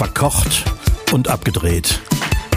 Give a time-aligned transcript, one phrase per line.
[0.00, 0.64] Verkocht
[1.12, 2.00] und abgedreht.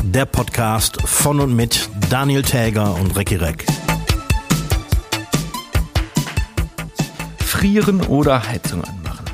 [0.01, 3.65] Der Podcast von und mit Daniel Täger und Recki Reck.
[7.39, 9.25] Frieren oder Heizung anmachen?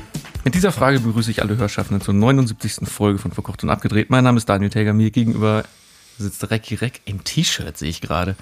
[0.42, 2.88] Mit dieser Frage begrüße ich alle Hörschaffenden zur 79.
[2.88, 4.10] Folge von Verkocht und abgedreht.
[4.10, 4.92] Mein Name ist Daniel Täger.
[4.92, 5.62] Mir gegenüber
[6.18, 8.34] sitzt Recki Reck im T-Shirt, sehe ich gerade.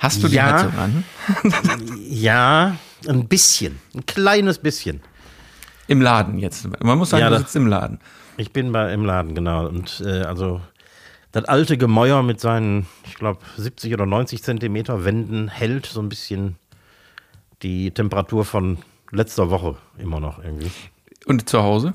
[0.00, 0.54] Hast du die Ja.
[0.54, 1.04] Heizung an?
[2.00, 2.74] Ja,
[3.06, 3.78] ein bisschen.
[3.94, 5.02] Ein kleines bisschen.
[5.86, 6.66] Im Laden jetzt.
[6.82, 8.00] Man muss sagen, Ja, du sitzt im Laden.
[8.36, 9.66] Ich bin bei, im Laden, genau.
[9.66, 10.60] Und äh, also
[11.32, 16.08] das alte Gemäuer mit seinen, ich glaube, 70 oder 90 Zentimeter Wänden hält so ein
[16.08, 16.56] bisschen
[17.62, 18.78] die Temperatur von
[19.10, 20.70] letzter Woche immer noch irgendwie.
[21.26, 21.94] Und zu Hause?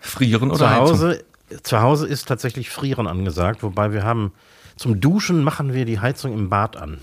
[0.00, 0.88] Frieren oder Zu Heizung?
[0.88, 1.24] Hause,
[1.62, 4.32] zu Hause ist tatsächlich Frieren angesagt, wobei wir haben
[4.76, 6.98] zum Duschen machen wir die Heizung im Bad an.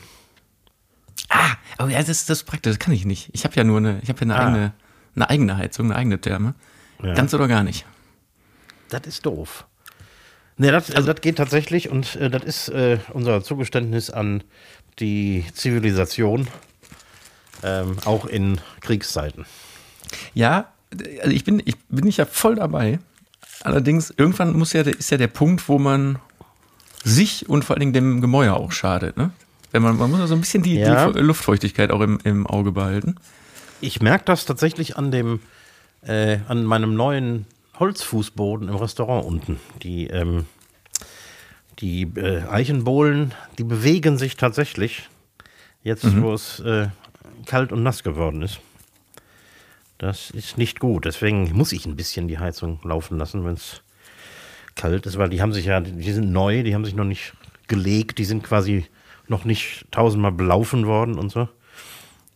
[1.29, 2.73] Ah, oh ja, das ist das ist praktisch.
[2.73, 3.29] Das kann ich nicht.
[3.31, 4.45] Ich habe ja nur eine, ich habe ja eine, Ah.
[4.47, 4.73] eigene,
[5.15, 6.53] eine eigene Heizung, eine eigene Therme.
[7.01, 7.13] Ja.
[7.13, 7.85] Ganz oder gar nicht.
[8.91, 9.65] Das ist doof.
[10.57, 14.43] Ne, das, also, das geht tatsächlich und äh, das ist äh, unser Zugeständnis an
[14.99, 16.47] die Zivilisation,
[17.63, 19.45] ähm, auch in Kriegszeiten.
[20.33, 20.71] Ja,
[21.21, 22.99] also ich bin, ich bin ich ja voll dabei.
[23.63, 26.19] Allerdings, irgendwann muss ja, ist ja der Punkt, wo man
[27.03, 29.15] sich und vor allen Dingen dem Gemäuer auch schadet.
[29.17, 29.31] Ne?
[29.71, 31.11] Wenn man, man muss ja so ein bisschen die, Ja.
[31.11, 33.15] die Luftfeuchtigkeit auch im, im Auge behalten.
[33.79, 35.39] Ich merke das tatsächlich an dem,
[36.05, 37.45] äh, an meinem neuen
[37.81, 39.59] Holzfußboden im Restaurant unten.
[39.81, 40.45] Die, ähm,
[41.79, 45.09] die äh, Eichenbohlen, die bewegen sich tatsächlich,
[45.83, 46.89] jetzt wo es äh,
[47.47, 48.59] kalt und nass geworden ist.
[49.97, 51.05] Das ist nicht gut.
[51.05, 53.81] Deswegen muss ich ein bisschen die Heizung laufen lassen, wenn es
[54.75, 57.33] kalt ist, weil die haben sich ja, die sind neu, die haben sich noch nicht
[57.67, 58.85] gelegt, die sind quasi
[59.27, 61.49] noch nicht tausendmal belaufen worden und so.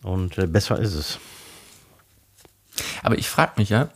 [0.01, 1.19] Und äh, besser ist es.
[3.03, 3.89] Aber ich frage mich ja,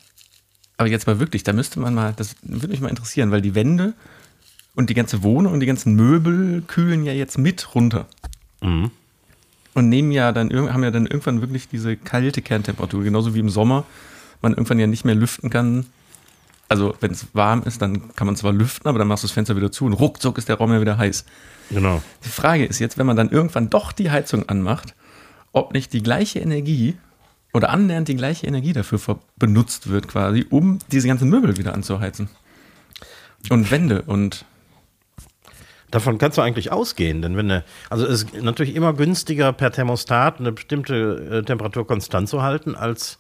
[0.80, 3.54] aber jetzt mal wirklich, da müsste man mal, das würde mich mal interessieren, weil die
[3.54, 3.94] Wände
[4.76, 8.08] und die ganze Wohnung und die ganzen Möbel kühlen ja jetzt mit runter.
[8.62, 8.90] Mhm.
[9.74, 13.50] Und nehmen ja dann, haben ja dann irgendwann wirklich diese kalte Kerntemperatur, genauso wie im
[13.50, 13.84] Sommer
[14.42, 15.86] man irgendwann ja nicht mehr lüften kann.
[16.70, 19.34] Also wenn es warm ist, dann kann man zwar lüften, aber dann machst du das
[19.34, 21.26] Fenster wieder zu und ruckzuck ist der Raum ja wieder heiß.
[21.72, 22.02] Genau.
[22.24, 24.96] Die Frage ist jetzt, wenn man dann irgendwann doch die Heizung anmacht,
[25.52, 26.96] ob nicht die gleiche Energie
[27.54, 32.30] oder annähernd die gleiche Energie dafür benutzt wird, quasi, um diese ganzen Möbel wieder anzuheizen.
[33.50, 34.46] Und Wände und
[35.92, 39.72] Davon kannst du eigentlich ausgehen, denn wenn eine, also es ist natürlich immer günstiger per
[39.72, 43.18] Thermostat eine bestimmte äh, Temperatur konstant zu halten, als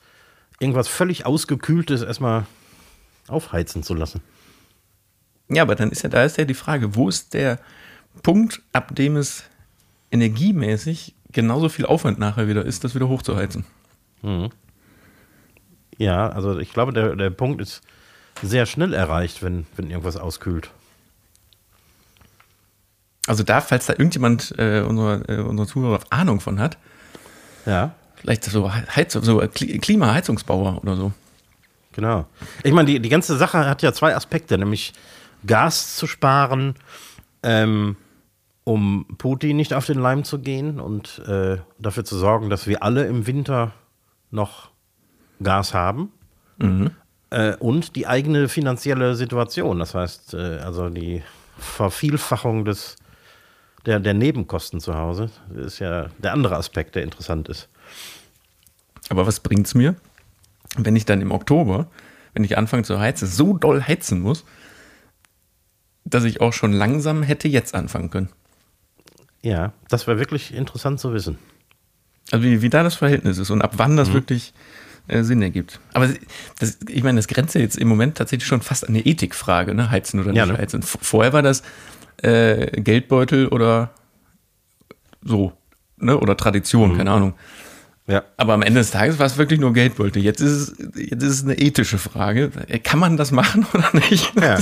[0.60, 2.46] irgendwas völlig ausgekühltes erstmal
[3.28, 4.22] aufheizen zu lassen.
[5.50, 7.60] ja, aber dann ist ja, da ist ja die Frage, wo ist der
[8.22, 9.46] Punkt, ab dem es
[10.12, 13.66] energiemäßig genauso viel Aufwand nachher wieder ist, das wieder hochzuheizen.
[15.98, 17.82] Ja, also ich glaube, der, der Punkt ist
[18.42, 20.70] sehr schnell erreicht, wenn, wenn irgendwas auskühlt.
[23.28, 26.78] Also da, falls da irgendjemand äh, unserer, äh, unserer Zuhörer Ahnung von hat,
[27.66, 31.12] Ja, vielleicht so, Heiz so Kli- Klimaheizungsbauer oder so.
[31.92, 32.26] genau.
[32.64, 34.94] Ich meine, die, die ganze Sache hat ja zwei Aspekte, nämlich
[35.46, 36.76] Gas zu sparen,
[37.44, 37.96] ähm,
[38.64, 42.84] um Putin nicht auf den Leim zu gehen und äh, dafür zu sorgen, dass wir
[42.84, 43.72] alle im Winter
[44.32, 44.72] noch
[45.42, 46.12] Gas haben.
[47.32, 49.80] Äh, und die eigene finanzielle Situation.
[49.80, 51.24] Das heißt, äh, also die
[51.58, 52.96] Vervielfachung des,
[53.86, 57.70] der, der Nebenkosten zu Hause ist ja der andere Aspekt, der interessant ist.
[59.10, 59.96] Aber was bringt's mir,
[60.78, 61.88] wenn ich dann im Oktober,
[62.34, 64.46] wenn ich anfange zu heizen, so doll heizen muss,
[66.06, 68.30] dass ich auch schon langsam hätte jetzt anfangen können?
[69.42, 71.38] Ja, das wäre wirklich interessant zu wissen.
[72.32, 74.54] Also wie, wie da das Verhältnis ist und ab wann das wirklich
[75.08, 75.80] äh, Sinn ergibt.
[75.94, 76.08] Aber
[76.60, 79.74] das, ich meine, das grenzt ja jetzt im Moment tatsächlich schon fast an eine Ethikfrage,
[79.74, 79.90] ne?
[79.90, 80.58] Heizen oder nicht Ja, ne?
[80.58, 80.84] heizen.
[80.84, 81.64] Vorher war das
[82.22, 83.92] äh, Geldbeutel oder
[85.24, 85.54] so,
[85.98, 86.18] ne?
[86.18, 87.34] Oder Tradition, keine Ahnung.
[88.08, 88.24] Ja.
[88.38, 90.24] Aber am Ende des Tages war es wirklich nur Geldbeutel.
[90.24, 92.50] Jetzt ist es, jetzt ist es eine ethische Frage.
[92.84, 94.34] Kann man das machen oder nicht?
[94.40, 94.60] ja.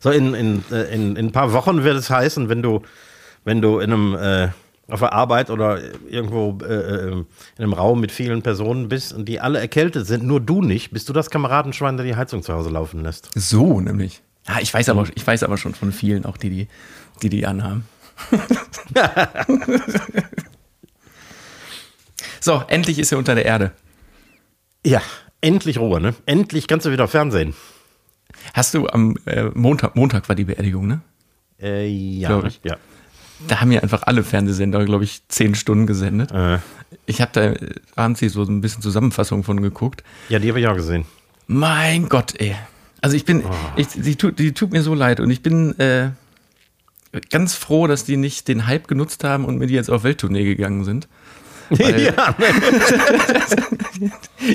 [0.00, 2.82] So in, in, äh, in, in ein paar Wochen wird es heißen, wenn du,
[3.44, 4.48] wenn du in einem äh,
[4.88, 7.26] auf der Arbeit oder irgendwo äh, äh, in
[7.56, 11.08] einem Raum mit vielen Personen bist und die alle erkältet sind, nur du nicht, bist
[11.08, 13.30] du das Kameradenschwein, der die Heizung zu Hause laufen lässt.
[13.34, 14.22] So, nämlich.
[14.46, 16.68] Ja, ich weiß aber, ich weiß aber schon von vielen, auch die, die,
[17.22, 17.86] die, die anhaben.
[22.40, 23.72] so, endlich ist er unter der Erde.
[24.84, 25.00] Ja,
[25.40, 26.14] endlich Ruhe, ne?
[26.26, 27.54] Endlich kannst du wieder Fernsehen.
[28.52, 31.00] Hast du am äh, Montag, Montag war die Beerdigung, ne?
[31.58, 32.60] Äh, ja, ich.
[32.64, 32.76] ja.
[33.48, 36.30] Da haben ja einfach alle Fernsehsender, glaube ich, zehn Stunden gesendet.
[36.32, 36.58] Äh,
[37.06, 37.54] Ich habe da
[38.00, 40.02] abends hier so ein bisschen Zusammenfassung von geguckt.
[40.28, 41.04] ja, die habe ich auch gesehen.
[41.46, 42.54] Mein Gott, ey.
[43.00, 43.42] Also ich bin,
[43.76, 46.10] ich, die, tut, die tut mir so leid und ich bin äh,
[47.30, 50.44] ganz froh, dass die nicht den Hype genutzt haben und mit die jetzt auf Welttournee
[50.44, 51.06] gegangen sind.
[51.70, 51.88] Ja,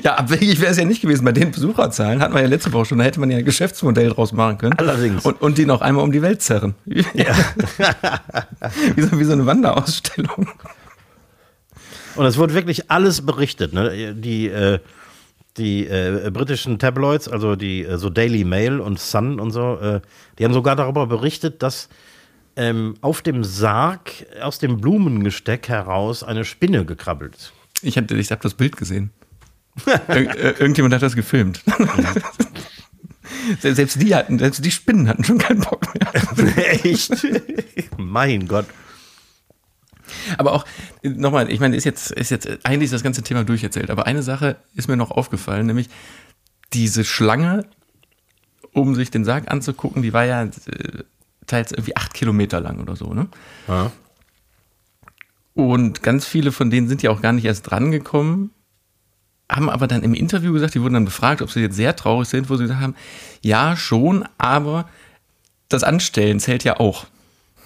[0.03, 1.25] ja, abwegig wäre es ja nicht gewesen.
[1.25, 4.09] Bei den Besucherzahlen hatten wir ja letzte Woche schon, da hätte man ja ein Geschäftsmodell
[4.09, 4.73] draus machen können.
[4.77, 5.25] Allerdings.
[5.25, 6.75] Und, und die noch einmal um die Welt zerren.
[6.85, 7.03] ja.
[8.95, 10.49] wie, so, wie so eine Wanderausstellung.
[12.15, 13.73] Und es wurde wirklich alles berichtet.
[13.73, 14.13] Ne?
[14.13, 14.79] Die, äh,
[15.57, 20.01] die äh, britischen Tabloids, also die äh, so Daily Mail und Sun und so, äh,
[20.37, 21.89] die haben sogar darüber berichtet, dass
[22.59, 24.11] ähm, auf dem Sarg
[24.41, 27.53] aus dem Blumengesteck heraus eine Spinne gekrabbelt.
[27.81, 29.11] Ich habe ich hab das Bild gesehen.
[30.09, 31.63] Ir irgendjemand hat das gefilmt.
[33.61, 36.85] Se- selbst die hatten, selbst die Spinnen hatten schon keinen Bock mehr.
[36.85, 37.25] Echt?
[37.97, 38.65] mein Gott.
[40.37, 40.65] Aber auch,
[41.03, 44.23] nochmal, ich meine, ist jetzt, ist jetzt eigentlich ist das ganze Thema durcherzählt, aber eine
[44.23, 45.87] Sache ist mir noch aufgefallen, nämlich
[46.73, 47.65] diese Schlange,
[48.73, 50.49] um sich den Sarg anzugucken, die war ja äh,
[51.49, 53.27] teils irgendwie acht Kilometer lang oder so, ne?
[53.67, 53.91] Ja.
[55.53, 58.51] Und ganz viele von denen sind ja auch gar nicht erst drangekommen,
[59.51, 62.29] haben aber dann im Interview gesagt, die wurden dann befragt, ob sie jetzt sehr traurig
[62.29, 62.95] sind, wo sie gesagt haben,
[63.41, 64.87] ja, schon, aber
[65.67, 67.07] das Anstellen zählt ja auch.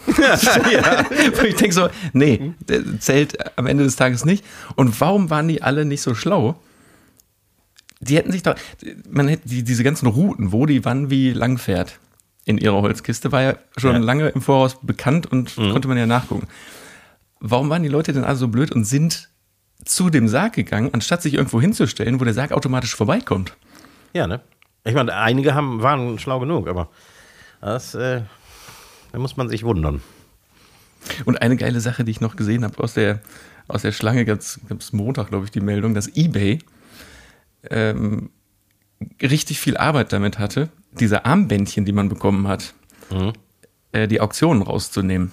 [0.17, 1.05] ja.
[1.45, 2.53] Ich denke so, nee,
[2.99, 4.43] zählt am Ende des Tages nicht.
[4.75, 6.59] Und warum waren die alle nicht so schlau?
[7.99, 8.55] Die hätten sich doch,
[9.09, 11.99] man hätte die, diese ganzen Routen, wo die wann wie lang fährt
[12.45, 13.97] in ihrer Holzkiste, war ja schon Ja.
[13.99, 16.47] lange im Voraus bekannt und konnte man ja nachgucken.
[17.39, 19.29] Warum waren die Leute denn alle so blöd und sind
[19.85, 23.55] zu dem Sarg gegangen, anstatt sich irgendwo hinzustellen, wo der Sarg automatisch vorbeikommt?
[24.13, 24.41] Ja, ne?
[24.85, 26.89] Ich meine, einige haben, waren schlau genug, aber
[27.61, 28.21] das, äh,
[29.11, 30.01] da muss man sich wundern.
[31.25, 33.21] Und eine geile Sache, die ich noch gesehen habe aus der,
[33.67, 34.59] aus der Schlange, gab es
[34.91, 36.59] Montag, glaube ich, die Meldung, dass eBay
[37.69, 38.29] ähm,
[39.21, 40.69] richtig viel Arbeit damit hatte,
[40.99, 42.73] diese Armbändchen, die man bekommen hat,
[43.91, 45.31] äh, die Auktionen rauszunehmen.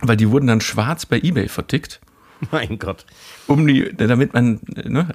[0.00, 2.00] Weil die wurden dann schwarz bei eBay vertickt,
[2.50, 3.04] Mein Gott.
[3.46, 5.08] um die, damit man, äh, ne,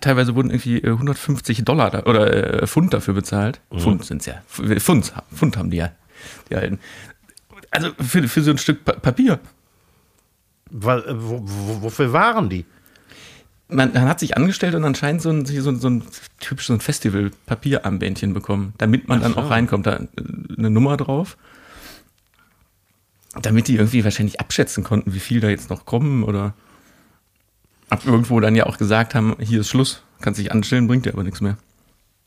[0.00, 3.60] teilweise wurden irgendwie äh, 150 Dollar da, oder äh, Pfund dafür bezahlt.
[3.76, 5.92] Pfund sind ja, Pfund, Pfund haben die ja.
[6.50, 6.78] Die alten.
[7.70, 9.34] Also für, für so ein Stück Pa- Papier.
[9.34, 12.64] Äh, wo, wo, wofür waren die?
[13.68, 16.02] Man, man hat sich angestellt und anscheinend so ein, so ein, so ein
[16.40, 19.42] typisch so Festival-Papierarmbändchen bekommen, damit man dann Ach so.
[19.42, 19.86] auch reinkommt.
[19.86, 20.06] Da äh,
[20.56, 21.36] eine Nummer drauf.
[23.40, 26.54] Damit die irgendwie wahrscheinlich abschätzen konnten, wie viel da jetzt noch kommen oder
[27.90, 31.12] ab irgendwo dann ja auch gesagt haben, hier ist Schluss, kannst dich anstellen, bringt dir
[31.12, 31.56] aber nichts mehr.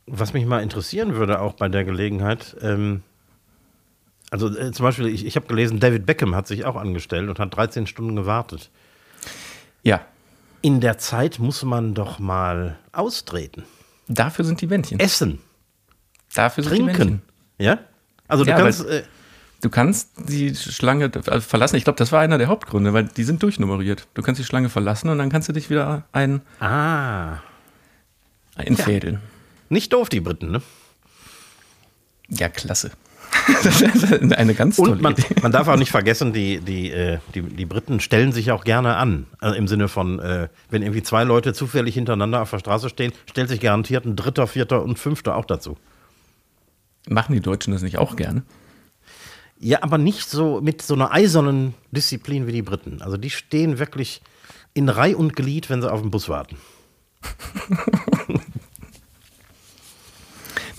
[0.05, 3.01] Was mich mal interessieren würde, auch bei der Gelegenheit, ähm,
[4.29, 7.39] also äh, zum Beispiel, ich, ich habe gelesen, David Beckham hat sich auch angestellt und
[7.39, 8.69] hat 13 Stunden gewartet.
[9.83, 10.05] Ja,
[10.61, 13.63] In der Zeit muss man doch mal austreten,
[14.07, 14.99] dafür sind die Bändchen.
[14.99, 15.39] essen,
[16.33, 16.95] Dafür sind die Bändchen.
[17.07, 17.21] trinken.
[17.57, 17.79] Ja?
[18.27, 19.03] Also du Ja, kannst, äh,
[19.61, 21.75] Du kannst die Schlange also verlassen.
[21.75, 24.07] Ich glaube, das war einer der Hauptgründe, weil die sind durchnummeriert.
[24.15, 27.37] Du kannst die Schlange verlassen und dann kannst du dich wieder ein, ah,
[28.55, 29.19] einfädeln.
[29.69, 30.63] nicht doof, die Briten, ne?
[32.27, 32.89] Ja, klasse.
[33.63, 35.35] Das ist eine ganz tolle Und man, Idee.
[35.41, 38.95] man darf auch nicht vergessen, die, die, äh, die, die Briten stellen sich auch gerne
[38.97, 39.27] an.
[39.39, 43.13] Also Im Sinne von, äh, wenn irgendwie zwei Leute zufällig hintereinander auf der Straße stehen,
[43.29, 45.77] stellt sich garantiert ein Dritter, Vierter und Fünfter auch dazu.
[47.09, 48.43] Machen die Deutschen das nicht auch gerne?
[49.59, 53.01] Ja, aber nicht so mit so einer eisernen Disziplin wie die Briten.
[53.01, 54.21] Also die stehen wirklich
[54.73, 56.57] in Reih und Glied, wenn sie auf den Bus warten.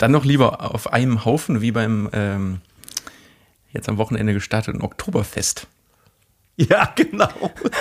[0.03, 2.59] Dann noch lieber auf einem Haufen wie beim ähm,
[3.71, 5.67] jetzt am Wochenende gestarteten Oktoberfest.
[6.57, 7.29] Ja, genau.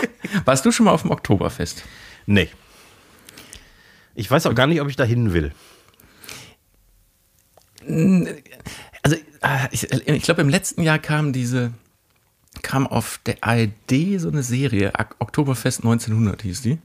[0.44, 1.82] Warst du schon mal auf dem Oktoberfest?
[2.26, 2.48] nee.
[4.14, 5.50] Ich weiß auch gar nicht, ob ich da hin will.
[9.02, 11.72] Also äh, ich, ich glaube, im letzten Jahr kam diese,
[12.62, 16.78] kam auf der ARD so eine Serie, Oktoberfest 1900 hieß die.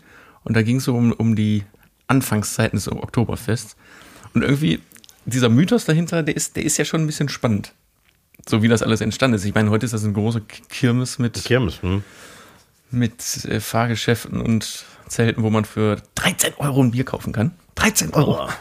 [0.44, 1.64] Und da ging es so um, um die
[2.08, 3.76] Anfangszeiten des Oktoberfests.
[4.34, 4.82] Und irgendwie,
[5.28, 7.74] dieser Mythos dahinter, der ist, der ist ja schon ein bisschen spannend.
[8.48, 9.46] So wie das alles entstanden ist.
[9.46, 12.04] Ich meine, heute ist das eine große Kirmes mit, Kirmes, hm?
[12.92, 17.52] mit äh, Fahrgeschäften und Zelten, wo man für 13 Euro ein Bier kaufen kann.
[17.76, 18.50] 13 Euro.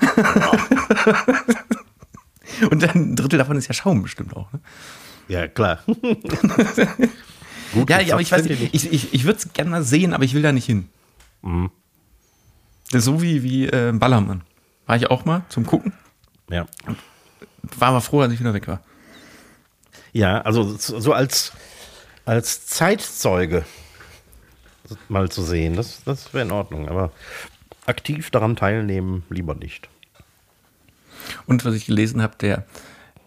[2.70, 4.52] Und dann ein Drittel davon ist ja Schaum bestimmt auch.
[4.52, 4.60] Ne?
[5.28, 5.80] Ja, klar.
[7.72, 10.14] Gut, Ja, ja, aber ich weiß nicht, ich, ich, ich würde es gerne mal sehen,
[10.14, 10.88] aber ich will da nicht hin.
[11.42, 11.70] Mhm.
[12.90, 14.42] So wie, wie äh, Ballermann.
[14.86, 15.92] War ich auch mal zum Gucken.
[16.50, 16.66] Ja.
[17.78, 18.80] War aber froh, als ich wieder weg war.
[20.12, 21.52] Ja, also so als,
[22.24, 23.64] als Zeitzeuge
[25.08, 26.88] mal zu sehen, das, das wäre in Ordnung.
[26.88, 27.12] Aber
[27.86, 29.88] aktiv daran teilnehmen lieber nicht.
[31.46, 32.64] Und was ich gelesen habe, der,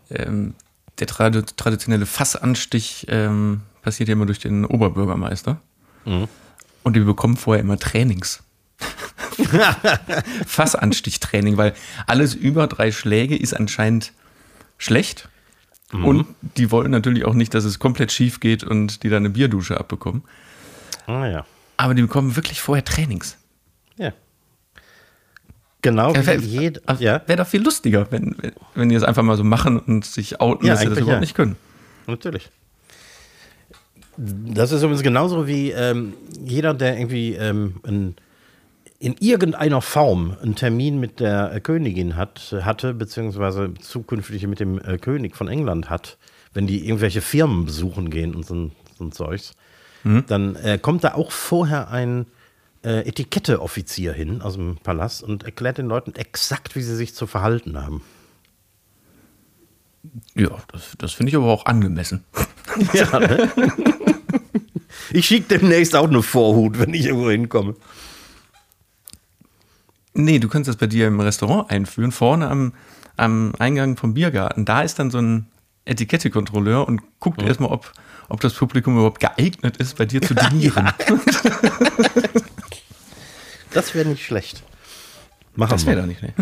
[0.09, 0.55] ähm,
[0.99, 5.59] der trad traditionelle Fassanstich ähm, passiert ja immer durch den Oberbürgermeister.
[6.05, 6.27] Mhm.
[6.83, 8.43] Und die bekommen vorher immer Trainings.
[10.47, 11.73] Fassanstichtraining, weil
[12.07, 14.13] alles über drei Schläge ist anscheinend
[14.77, 15.29] schlecht.
[15.91, 16.05] Mhm.
[16.05, 16.27] Und
[16.57, 19.79] die wollen natürlich auch nicht, dass es komplett schief geht und die dann eine Bierdusche
[19.79, 20.23] abbekommen.
[21.07, 21.45] Ah ja.
[21.77, 23.37] Aber die bekommen wirklich vorher Trainings.
[23.97, 24.13] Ja.
[25.81, 26.13] Genau.
[26.13, 27.21] Ja, Wäre ja.
[27.25, 28.35] wär doch viel lustiger, wenn,
[28.75, 31.15] wenn die es einfach mal so machen und sich outen, ja, dass sie das überhaupt
[31.15, 31.21] ja.
[31.21, 31.55] nicht können.
[32.05, 32.49] Natürlich.
[34.17, 38.15] Das ist übrigens genauso wie ähm, jeder, der irgendwie ähm, ein,
[38.99, 44.77] in irgendeiner Form einen Termin mit der äh, Königin hat, hatte, beziehungsweise zukünftig mit dem
[44.79, 46.17] äh, König von England hat,
[46.53, 49.53] wenn die irgendwelche Firmen besuchen gehen und so, so ein Zeugs,
[50.03, 50.25] mhm.
[50.27, 52.25] dann äh, kommt da auch vorher ein
[52.83, 57.25] äh, Etiketteoffizier hin aus dem Palast und erklärt den Leuten exakt, wie sie sich zu
[57.25, 58.01] verhalten haben.
[60.35, 62.23] Ja, das, das finde ich aber auch angemessen.
[62.93, 63.51] Ja, ne?
[65.11, 67.75] Ich schicke demnächst auch eine Vorhut, wenn ich irgendwo hinkomme.
[70.19, 72.73] Nee, du kannst das bei dir im Restaurant einführen, vorne am,
[73.15, 74.65] am Eingang vom Biergarten.
[74.65, 75.47] Da ist dann so ein
[75.85, 77.47] Etikettekontrolleur und guckt mhm.
[77.47, 77.93] erstmal, ob,
[78.27, 80.91] ob das Publikum überhaupt geeignet ist, bei dir zu dinieren.
[83.71, 84.63] Das wäre nicht schlecht.
[85.55, 86.33] Machen das wäre doch nicht schlecht.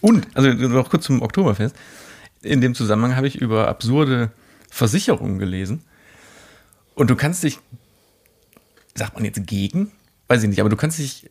[0.00, 1.74] und, also noch kurz zum Oktoberfest.
[2.42, 4.30] In dem Zusammenhang habe ich über absurde
[4.70, 5.82] Versicherungen gelesen.
[6.94, 7.58] Und du kannst dich,
[8.94, 9.90] sagt man jetzt gegen?
[10.32, 11.28] Weiß ich nicht, aber du kannst dich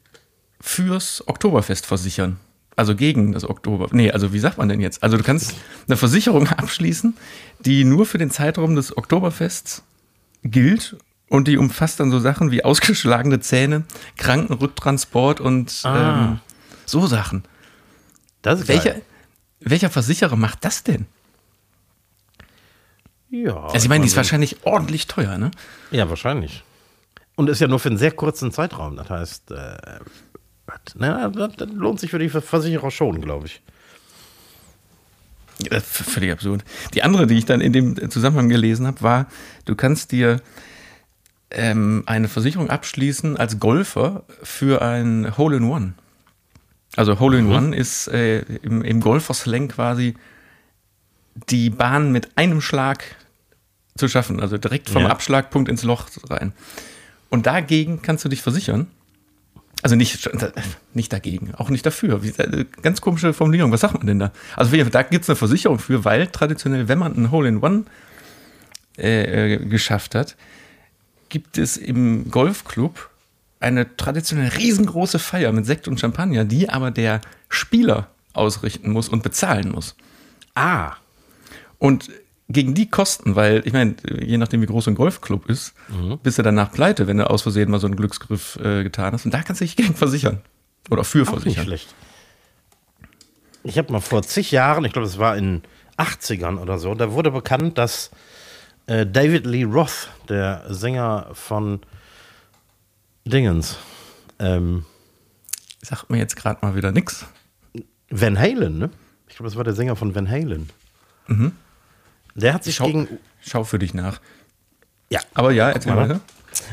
[0.59, 2.39] fürs Oktoberfest versichern.
[2.75, 3.87] Also gegen das Oktober.
[3.91, 5.01] Nee, also wie sagt man denn jetzt?
[5.01, 5.55] Also du kannst
[5.87, 7.17] eine Versicherung abschließen,
[7.61, 9.81] die nur für den Zeitraum des Oktoberfests
[10.43, 10.97] gilt
[11.29, 13.85] und die umfasst dann so Sachen wie ausgeschlagene Zähne,
[14.17, 16.33] Krankenrücktransport und ah.
[16.33, 16.39] ähm,
[16.85, 17.41] so Sachen.
[18.43, 18.97] Das ist welcher,
[19.61, 21.07] welcher Versicherer macht das denn?
[23.31, 23.63] Ja.
[23.63, 25.49] Also ich meine, die ist wahrscheinlich ordentlich teuer, ne?
[25.89, 26.63] Ja, wahrscheinlich.
[27.41, 28.97] Und ist ja nur für einen sehr kurzen Zeitraum.
[28.97, 29.75] Das heißt, äh,
[30.93, 33.63] na, das, das lohnt sich für die Versicherer schon, glaube ich.
[35.67, 36.63] Das ist völlig absurd.
[36.93, 39.25] Die andere, die ich dann in dem Zusammenhang gelesen habe, war,
[39.65, 40.39] du kannst dir
[41.49, 45.93] ähm, eine Versicherung abschließen als Golfer für ein Hole-in-One.
[46.95, 47.73] Also Hole-in-One mhm.
[47.73, 50.13] ist äh, im, im Golfer-Slang quasi
[51.49, 53.03] die Bahn mit einem Schlag
[53.97, 55.09] zu schaffen, also direkt vom ja.
[55.09, 56.53] Abschlagpunkt ins Loch rein.
[57.31, 58.87] Und dagegen kannst du dich versichern.
[59.81, 60.29] Also nicht,
[60.93, 62.21] nicht dagegen, auch nicht dafür.
[62.23, 63.71] Äh, ganz komische Formulierung.
[63.71, 64.31] Was sagt man denn da?
[64.55, 67.85] Also da gibt es eine Versicherung für, weil traditionell, wenn man ein Hole-in-One
[68.99, 70.35] äh, äh, geschafft hat,
[71.29, 73.09] gibt es im Golfclub
[73.59, 79.23] eine traditionell riesengroße Feier mit Sekt und Champagner, die aber der Spieler ausrichten muss und
[79.23, 79.95] bezahlen muss.
[80.53, 80.93] Ah.
[81.79, 82.09] Und
[82.53, 86.19] gegen die Kosten, weil ich meine, je nachdem wie groß ein Golfclub ist, mhm.
[86.21, 89.25] bist du danach pleite, wenn du aus Versehen mal so einen Glücksgriff äh, getan hast.
[89.25, 90.41] Und da kannst du dich gegen versichern.
[90.89, 91.67] Oder für Auch versichern.
[91.67, 91.95] Nicht schlecht.
[93.63, 95.61] Ich habe mal vor zig Jahren, ich glaube, es war in
[95.97, 98.09] 80ern oder so, da wurde bekannt, dass
[98.87, 101.81] äh, David Lee Roth, der Sänger von
[103.25, 103.77] Dingens,
[104.39, 104.85] ähm,
[105.81, 107.25] sagt mir jetzt gerade mal wieder nichts.
[108.09, 108.89] Van Halen, ne?
[109.27, 110.69] Ich glaube, das war der Sänger von Van Halen.
[111.27, 111.53] Mhm.
[112.35, 113.07] Der hat sich schau, gegen.
[113.41, 114.21] Schau für dich nach.
[115.09, 115.19] Ja.
[115.33, 116.21] Aber ja, erzähl mal.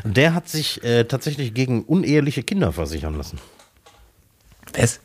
[0.03, 3.39] Der hat sich äh, tatsächlich gegen uneheliche Kinder versichern lassen.
[4.73, 4.99] Was?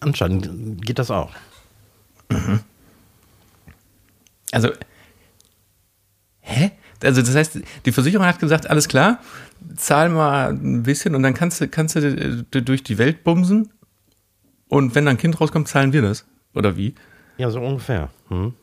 [0.00, 1.32] Anscheinend geht das auch.
[2.28, 2.60] Mhm.
[4.52, 4.70] Also,
[6.40, 6.72] hä?
[7.02, 9.20] Also das heißt, die Versicherung hat gesagt, alles klar,
[9.76, 13.72] zahl mal ein bisschen und dann kannst du, kannst du äh, durch die Welt bumsen
[14.68, 16.24] und wenn dann ein Kind rauskommt, zahlen wir das.
[16.54, 16.94] Oder wie?
[17.36, 18.10] Ja, so ungefähr.
[18.28, 18.54] Hm.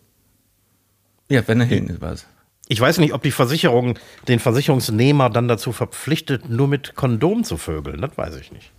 [1.31, 2.25] Ja, wenn er hin ist, was.
[2.67, 3.97] Ich weiß nicht, ob die Versicherung
[4.27, 8.01] den Versicherungsnehmer dann dazu verpflichtet, nur mit Kondom zu vögeln.
[8.01, 8.71] Das weiß ich nicht.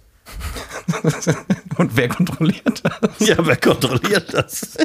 [1.78, 3.26] Und wer kontrolliert das?
[3.26, 4.76] Ja, wer kontrolliert das?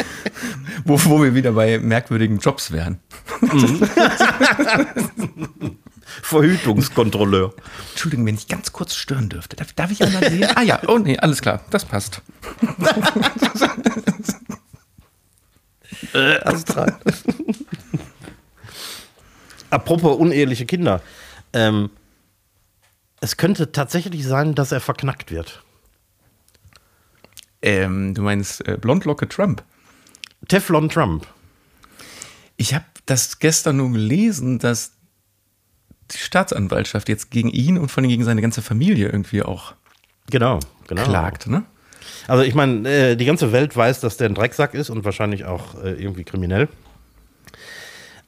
[0.84, 3.00] wo, wo wir wieder bei merkwürdigen Jobs wären.
[3.40, 3.88] Mhm.
[6.22, 7.54] Verhütungskontrolleur.
[7.92, 9.56] Entschuldigung, wenn ich ganz kurz stören dürfte.
[9.56, 10.46] Darf, darf ich einmal sehen?
[10.54, 12.20] Ah ja, oh nee, alles klar, das passt.
[16.14, 16.98] Äh, astral.
[19.70, 21.00] Apropos uneheliche Kinder.
[21.52, 21.90] Ähm,
[23.20, 25.62] es könnte tatsächlich sein, dass er verknackt wird.
[27.62, 29.62] Ähm, du meinst äh, Blondlocke Trump?
[30.48, 31.26] Teflon Trump.
[32.56, 34.92] Ich habe das gestern nur gelesen, dass
[36.10, 39.74] die Staatsanwaltschaft jetzt gegen ihn und vor allem gegen seine ganze Familie irgendwie auch
[40.30, 41.04] Genau, genau.
[41.04, 41.64] klagt, ne?
[42.28, 45.44] Also ich meine, äh, die ganze Welt weiß, dass der ein Drecksack ist und wahrscheinlich
[45.44, 46.68] auch äh, irgendwie kriminell.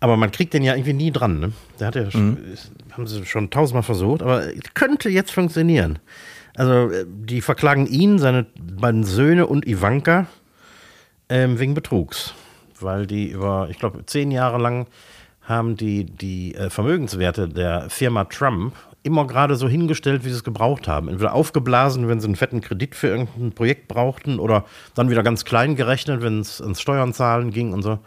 [0.01, 1.41] Aber man kriegt den ja irgendwie nie dran.
[1.41, 1.53] Ne?
[1.81, 4.43] Der hat ja, schon- ist- haben sie schon tausendmal versucht, aber
[4.75, 5.99] könnte jetzt funktionieren.
[6.57, 10.27] Also äh, die verklagen ihn, seine beiden Söhne und Ivanka
[11.29, 12.35] ähm, wegen Betrugs.
[12.81, 14.87] Weil die über, ich glaube, zehn Jahre lang
[15.43, 18.75] haben die die äh, Vermögenswerte der Firma Trump
[19.05, 21.09] immer gerade so hingestellt, wie sie es gebraucht haben.
[21.09, 25.45] Entweder aufgeblasen, wenn sie einen fetten Kredit für irgendein Projekt brauchten, oder dann wieder ganz
[25.45, 27.99] klein gerechnet, wenn es ans Steuern zahlen ging und so.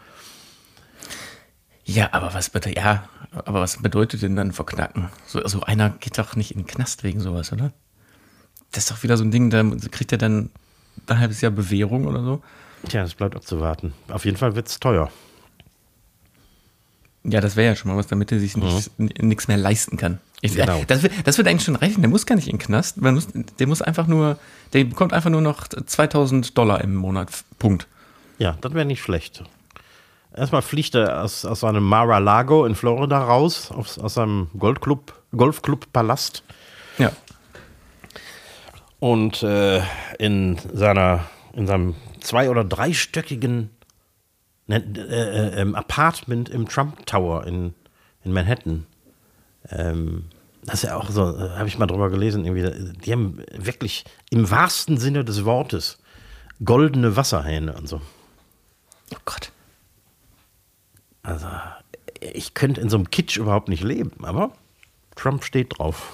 [1.84, 5.08] Ja, aber was bitte, ja, aber was bedeutet denn dann verknacken?
[5.26, 7.72] So, so einer geht doch nicht in den Knast wegen sowas, oder?
[8.72, 10.50] Das ist doch wieder so ein Ding, da kriegt er dann
[11.06, 12.42] ein halbes Jahr Bewährung oder so.
[12.88, 13.94] Tja, das bleibt abzuwarten.
[14.08, 15.10] Auf jeden Fall wird es teuer.
[17.24, 20.18] Ja, das wäre ja schon mal was, damit er sich nicht- nichts mehr leisten kann.
[20.40, 20.82] Ich, Genau.
[20.86, 22.00] das, wird, das wird eigentlich schon reichen.
[22.00, 23.00] Der muss gar nicht in den Knast.
[23.00, 24.38] Man muss, der muss einfach nur,
[24.72, 27.28] der bekommt einfach nur noch 2000 Dollar im Monat.
[27.58, 27.88] Punkt.
[28.38, 29.42] Ja, das wäre nicht schlecht.
[30.36, 36.44] Erstmal fliegt er aus, aus seinem Mar-a-Lago in Florida raus, aus, aus seinem Goldclub, Golfclub-Palast.
[36.98, 37.10] Ja.
[39.00, 39.80] Und äh,
[40.18, 43.70] in, seiner, in seinem zwei- oder dreistöckigen
[44.66, 47.74] ne, äh, äh, ähm, Apartment im Trump Tower in,
[48.24, 48.86] in Manhattan.
[49.70, 50.24] Ähm,
[50.64, 54.04] das ist ja auch so, äh, habe ich mal drüber gelesen, irgendwie, die haben wirklich
[54.30, 55.98] im wahrsten Sinne des Wortes
[56.64, 58.00] goldene Wasserhähne und so.
[59.12, 59.52] Oh Gott.
[61.22, 61.46] Also,
[62.20, 64.52] ich könnte in so einem Kitsch überhaupt nicht leben, aber
[65.14, 66.12] Trump steht drauf.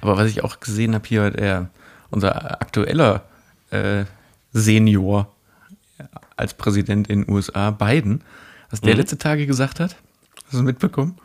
[0.00, 1.70] Aber was ich auch gesehen habe hier, der,
[2.10, 3.24] unser aktueller
[3.70, 4.04] äh,
[4.52, 5.32] Senior
[6.36, 8.22] als Präsident in den USA, Biden,
[8.70, 9.96] was der letzte Tage gesagt hat,
[10.44, 11.18] hast du es mitbekommen?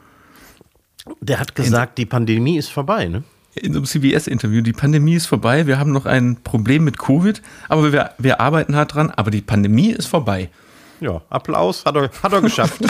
[1.19, 3.23] Der hat gesagt, die Pandemie ist vorbei, ne?
[3.55, 7.41] in so einem CBS-Interview, die Pandemie ist vorbei, wir haben noch ein Problem mit Covid,
[7.69, 10.49] aber wir, wir arbeiten hart dran, aber die Pandemie ist vorbei.
[10.99, 12.81] Ja, Applaus, hat er, hat er geschafft.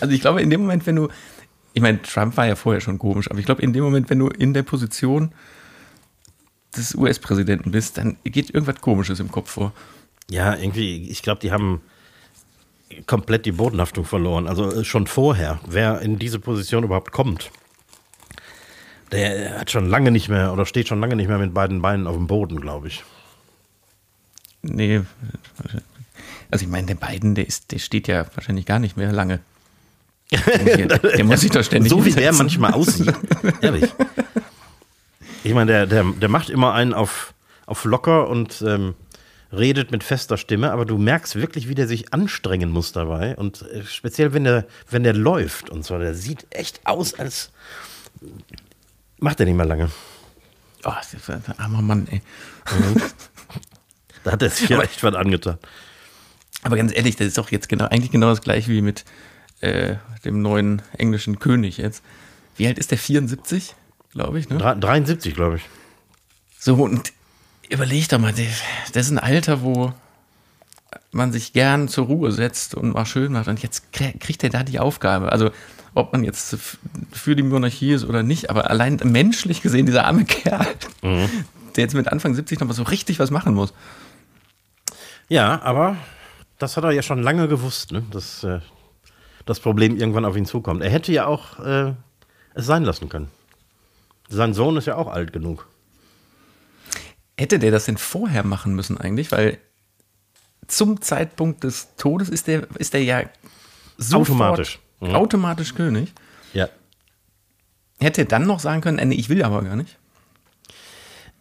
[0.00, 1.08] Also ich glaube, in dem Moment, wenn du,
[1.72, 4.18] ich meine, Trump war ja vorher schon komisch, aber ich glaube, in dem Moment, wenn
[4.18, 5.32] du in der Position
[6.76, 9.72] des US-Präsidenten bist, dann geht irgendwas Komisches im Kopf vor.
[10.28, 11.80] ja, irgendwie, ich glaube, die haben
[13.06, 14.46] komplett die Bodenhaftung verloren.
[14.46, 17.50] Also äh, schon vorher, wer in diese Position überhaupt kommt,
[19.12, 22.06] der hat schon lange nicht mehr oder steht schon lange nicht mehr mit beiden Beinen
[22.06, 23.04] auf dem Boden, glaube ich.
[24.62, 25.02] Nee,
[26.50, 29.40] also ich meine, der Biden, der, ist, der steht ja wahrscheinlich gar nicht mehr lange.
[30.30, 32.38] Der, der muss sich doch ständig so wie der hinsetzen.
[32.38, 33.14] manchmal aussieht.
[33.60, 33.90] Ehrlich.
[35.46, 37.34] Ich meine, der, der, der macht immer einen auf,
[37.66, 38.94] auf locker und ähm,
[39.56, 43.36] redet mit fester Stimme, aber du merkst wirklich, wie der sich anstrengen muss dabei.
[43.36, 47.50] Und äh, speziell, wenn der, wenn der läuft und so, der sieht echt aus, als
[49.18, 49.90] macht er nicht mehr lange.
[50.84, 52.20] Oh, das ist ein armer Mann, ey.
[54.22, 55.58] Da hat er sich ja echt was angetan.
[56.62, 59.04] Aber ganz ehrlich, das ist doch jetzt genau, eigentlich genau das gleiche wie mit
[59.60, 62.02] äh, dem neuen englischen König jetzt.
[62.56, 62.98] Wie alt ist der?
[62.98, 63.74] 74,
[64.12, 64.58] glaube ich, ne?
[64.58, 65.62] Dre- 73, glaube ich.
[66.58, 67.12] So, und
[67.68, 69.92] überleg doch mal, das ist ein Alter, wo
[71.10, 73.48] man sich gern zur Ruhe setzt und mal schön macht.
[73.48, 75.32] Und jetzt kriegt er da die Aufgabe.
[75.32, 75.50] Also,
[75.94, 76.56] ob man jetzt
[77.12, 80.66] für die Monarchie ist oder nicht, aber allein menschlich gesehen, dieser arme Kerl,
[81.02, 83.72] der jetzt mit Anfang 70 noch mal so richtig was machen muss.
[85.28, 85.96] Ja, aber
[86.58, 88.04] das hat er ja schon lange gewusst, ne?
[88.10, 88.60] dass äh,
[89.46, 90.82] das Problem irgendwann auf ihn zukommt.
[90.82, 91.94] Er hätte ja auch äh,
[92.54, 93.28] es sein lassen können.
[94.28, 95.66] Sein Sohn ist ja auch alt genug.
[97.38, 99.32] Hätte der das denn vorher machen müssen eigentlich?
[99.32, 99.58] Weil
[100.66, 103.22] zum Zeitpunkt des Todes ist der, ist der ja
[103.98, 104.78] sofort Automatisch.
[105.00, 105.14] Mhm.
[105.14, 106.12] automatisch König.
[106.52, 106.68] Ja.
[108.00, 109.98] Hätte er dann noch sagen können, äh, nee, ich will aber gar nicht.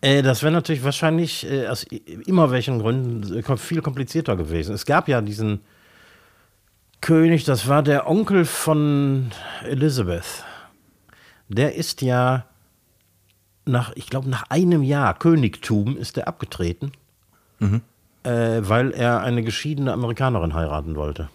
[0.01, 4.75] Äh, das wäre natürlich wahrscheinlich äh, aus immer welchen Gründen viel komplizierter gewesen.
[4.75, 5.61] Es gab ja diesen
[7.01, 9.31] König, das war der Onkel von
[9.63, 10.43] Elizabeth.
[11.47, 12.45] Der ist ja
[13.65, 16.91] nach, ich glaube, nach einem Jahr Königtum ist er abgetreten,
[18.23, 21.29] äh, weil er eine geschiedene Amerikanerin heiraten wollte.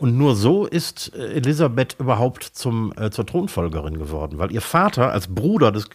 [0.00, 5.12] Und nur so ist äh, Elisabeth überhaupt zum, äh, zur Thronfolgerin geworden, weil ihr Vater
[5.12, 5.90] als Bruder des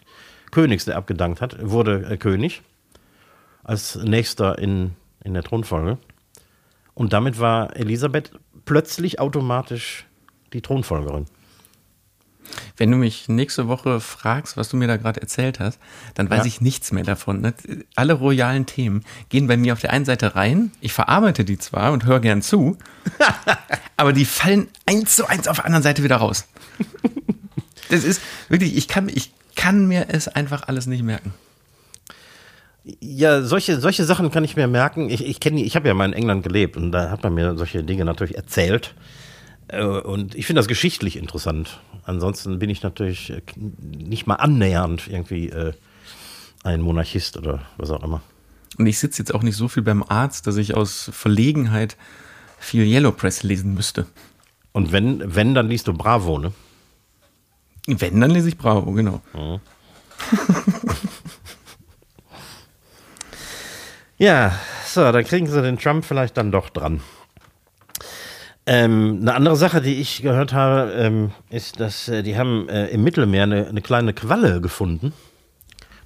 [0.51, 2.61] Königs, der abgedankt hat, wurde äh, König,
[3.63, 5.97] als nächster in, in der Thronfolge.
[6.93, 8.31] Und damit war Elisabeth
[8.65, 10.05] plötzlich automatisch
[10.53, 11.25] die Thronfolgerin.
[12.77, 15.79] Wenn du mich nächste Woche fragst, was du mir da gerade erzählt hast,
[16.13, 16.45] dann weiß Ja.
[16.45, 17.41] ich nichts mehr davon.
[17.41, 17.53] ne?
[17.95, 20.71] Alle royalen Themen gehen bei mir auf der einen Seite rein.
[20.81, 22.77] Ich verarbeite die zwar und höre gern zu,
[23.97, 26.45] aber die fallen eins zu eins auf der anderen Seite wieder raus.
[27.89, 31.33] Das ist wirklich, ich kann, ich kann mir es einfach alles nicht merken.
[32.99, 35.09] Ja, solche, solche Sachen kann ich mir merken.
[35.09, 37.57] Ich, ich kenne, ich habe ja mal in England gelebt und da hat man mir
[37.57, 38.93] solche Dinge natürlich erzählt.
[39.67, 41.79] Äh, Und ich finde das geschichtlich interessant.
[42.03, 45.73] Ansonsten bin ich natürlich äh, nicht mal annähernd irgendwie äh,
[46.63, 48.21] ein Monarchist oder was auch immer.
[48.77, 51.95] Und ich sitze jetzt auch nicht so viel beim Arzt, dass ich aus Verlegenheit
[52.59, 54.05] viel Yellow Press lesen müsste.
[54.73, 56.51] Und wenn, wenn, dann liest du Bravo, ne?
[57.87, 59.21] Wenn, dann lese ich Bravo, genau.
[64.17, 67.01] Ja, so, dann kriegen sie den Trump vielleicht dann doch dran.
[68.67, 72.87] Ähm, eine andere Sache, die ich gehört habe, ähm, ist, dass äh, die haben äh,
[72.87, 75.13] im Mittelmeer eine, eine kleine Qualle gefunden.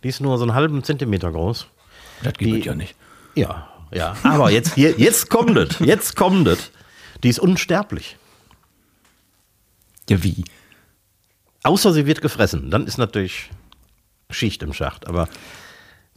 [0.04, 1.68] Die ist nur so einen halben Zentimeter groß.
[2.24, 2.96] Das Die- geht ja nicht.
[3.36, 4.16] Ja, ja.
[4.24, 5.80] Aber jetzt, jetzt kommt es.
[5.80, 6.72] Jetzt kommt es.
[7.24, 8.18] Die ist unsterblich.
[10.10, 10.44] Ja, wie?
[11.64, 12.72] Außer sie wird gefressen.
[12.72, 13.50] Dann ist natürlich
[14.30, 15.08] Schicht im Schacht.
[15.08, 15.30] Aber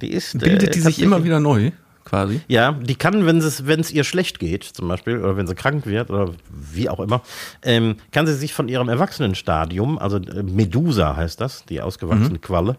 [0.01, 0.39] die ist.
[0.39, 1.71] Bildet äh, die sich immer wieder neu,
[2.05, 2.41] quasi?
[2.49, 5.55] Ja, die kann, wenn es, wenn es ihr schlecht geht, zum Beispiel, oder wenn sie
[5.55, 7.23] krank wird, oder wie auch immer,
[7.63, 12.77] ähm, kann sie sich von ihrem Erwachsenenstadium, also äh, Medusa heißt das, die ausgewachsene Qualle,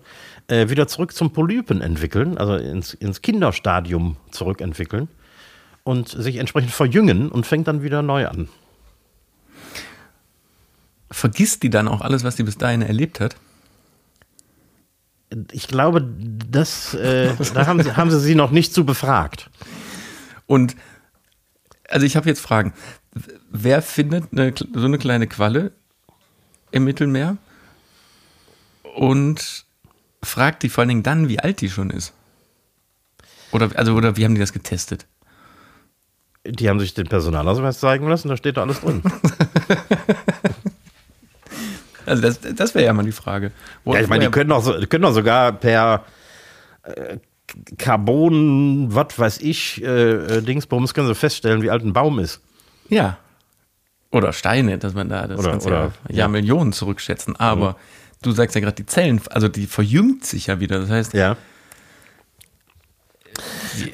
[0.47, 5.07] äh, wieder zurück zum Polypen entwickeln, also ins, ins Kinderstadium zurückentwickeln
[5.83, 8.49] und sich entsprechend verjüngen und fängt dann wieder neu an.
[11.11, 13.35] Vergisst die dann auch alles, was die bis dahin erlebt hat?
[15.51, 19.49] Ich glaube, das, äh, da haben sie, haben sie sie noch nicht zu befragt.
[20.45, 20.75] Und
[21.89, 22.73] also ich habe jetzt Fragen.
[23.51, 25.71] Wer findet eine, so eine kleine Qualle
[26.71, 27.37] im Mittelmeer
[28.95, 29.65] und
[30.23, 32.13] fragt die vor allen Dingen dann, wie alt die schon ist?
[33.51, 35.05] Oder, also, oder wie haben die das getestet?
[36.45, 39.03] Die haben sich den Personalausweis zeigen lassen, da steht da alles drin.
[42.05, 43.51] Also das, das wäre ja mal die Frage.
[43.83, 46.03] Wo- Ja, ich meine, die können doch, so, können doch sogar per
[46.83, 47.17] äh,
[47.77, 49.87] Carbon, was weiß ich, äh,
[50.37, 52.41] äh, Dingsbums, können sie feststellen, wie alt ein Baum ist.
[52.89, 53.17] Ja.
[54.11, 56.15] Oder Steine, dass man da das Oder- Ganze oder- ja, ja.
[56.17, 57.35] Jahrmillionen zurückschätzen.
[57.37, 57.75] Aber
[58.21, 60.79] du sagst ja gerade, die Zellen, also die verjüngt sich ja wieder.
[60.79, 61.37] Das heißt, Ja.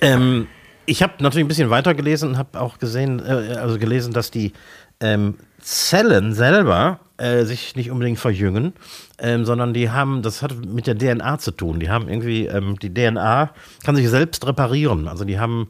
[0.01, 0.47] Ähm,
[0.85, 4.31] ich habe natürlich ein bisschen weiter gelesen und habe auch gesehen, äh, also gelesen, dass
[4.31, 4.53] die
[4.99, 8.73] ähm, Zellen selber äh, sich nicht unbedingt verjüngen,
[9.17, 11.79] ähm, sondern die haben, das hat mit der DNA zu tun.
[11.79, 13.51] Die haben irgendwie, ähm, die DNA
[13.83, 15.07] kann sich selbst reparieren.
[15.07, 15.69] Also die haben,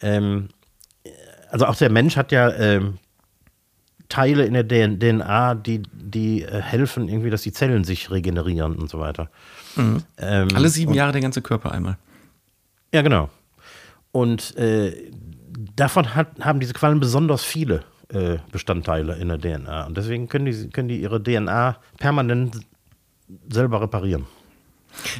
[0.00, 0.48] ähm,
[1.50, 2.98] also auch der Mensch hat ja ähm,
[4.08, 8.76] Teile in der DN DNA, die, die äh, helfen irgendwie, dass die Zellen sich regenerieren
[8.76, 9.30] und so weiter.
[10.16, 11.98] Ähm, alle sieben Jahre der ganze Körper einmal.
[12.92, 13.28] ja, genau.
[14.10, 15.12] Und äh,
[15.76, 17.84] davon hat, haben diese Quallen besonders viele
[18.52, 19.86] Bestandteile in der DNA.
[19.86, 22.60] Und deswegen können die, können die ihre DNA permanent
[23.50, 24.26] selber reparieren.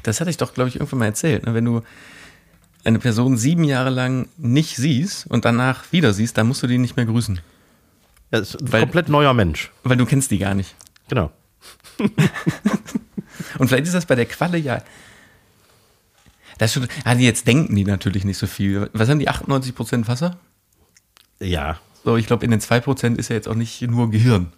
[0.03, 1.45] Das hatte ich doch, glaube ich, irgendwann mal erzählt.
[1.45, 1.53] ne?
[1.55, 1.83] Wenn du
[2.85, 6.79] eine Person sieben Jahre lang nicht siehst und danach wieder siehst, dann musst du die
[6.79, 7.41] nicht mehr grüßen.
[8.31, 9.71] Das ist ein Weil- komplett neuer Mensch.
[9.85, 10.75] Weil du kennst die gar nicht.
[11.09, 11.31] Genau.
[13.59, 14.83] Und vielleicht ist das bei der Qualle ja.
[16.59, 18.91] Das schon, die jetzt denken die natürlich nicht so viel.
[18.93, 20.37] Was haben die 98% Wasser?
[21.41, 21.79] Ja.
[22.09, 24.51] So, ich glaube, in den 2% ist ja jetzt auch nicht nur Gehirn.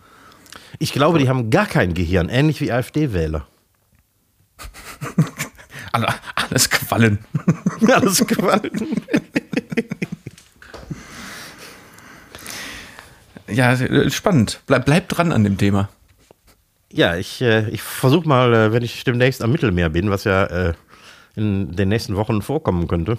[0.79, 3.45] Ich glaube, die haben gar kein Gehirn, ähnlich wie AfD-Wähler.
[5.91, 7.19] Alle, alles Quallen.
[7.93, 8.71] Alles Quallen.
[13.49, 14.61] Ja, äh, spannend.
[14.67, 15.89] Bleib, bleib dran an dem Thema.
[16.93, 20.75] Ja, ich, äh, ich versuche mal, äh, wenn ich demnächst am Mittelmeer bin, was ja
[21.35, 23.19] in den nächsten Wochen vorkommen könnte,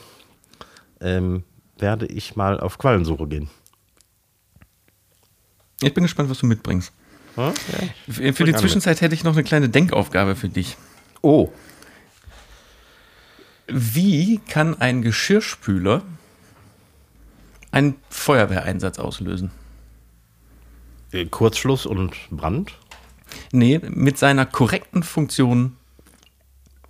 [1.02, 1.44] ähm,
[1.78, 3.50] werde ich mal auf Quallensuche gehen.
[5.82, 6.91] Ich bin gespannt, was du mitbringst.
[7.38, 7.54] Ja?
[8.10, 8.54] Für für die.
[8.54, 10.78] Zwischenzeit hätte ich noch eine kleine Denkaufgabe für dich.
[11.22, 11.52] Oh,
[13.67, 16.04] Wie kann ein Geschirrspüler
[17.72, 19.52] einen Feuerwehreinsatz auslösen?
[21.30, 22.74] Kurzschluss und Brand?
[23.52, 25.78] Nee, mit seiner korrekten Funktion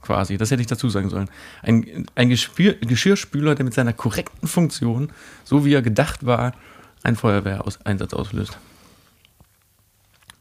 [0.02, 0.38] quasi.
[0.38, 1.30] Das hätte ich dazu sagen sollen.
[1.62, 5.12] Ein, ein Gespür, Geschirrspüler, der mit seiner korrekten Funktion,
[5.44, 6.54] so wie er gedacht war,
[7.04, 8.58] einen Feuerwehreinsatz auslöst.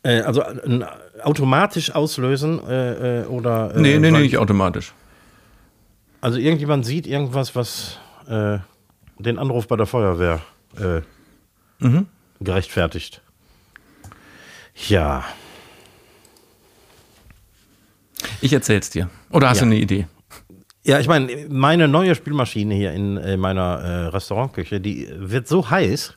[0.03, 0.81] Äh, also äh,
[1.23, 3.75] automatisch auslösen äh, äh, oder.
[3.75, 4.93] Äh, Nee, nee, nee, nicht automatisch.
[6.23, 8.59] Also irgendjemand sieht irgendwas, was äh,
[9.19, 10.41] den Anruf bei der Feuerwehr
[10.79, 11.01] äh,
[11.83, 12.07] Mhm.
[12.41, 13.23] gerechtfertigt.
[14.89, 15.25] Ja,
[18.43, 19.09] Ich erzähl's dir.
[19.31, 19.65] Oder hast Ja.
[19.65, 20.07] du eine Idee?
[20.83, 25.69] Ja, ich meine, meine neue Spülmaschine hier in, äh, meiner äh, Restaurantküche, die wird so
[25.71, 26.15] heiß,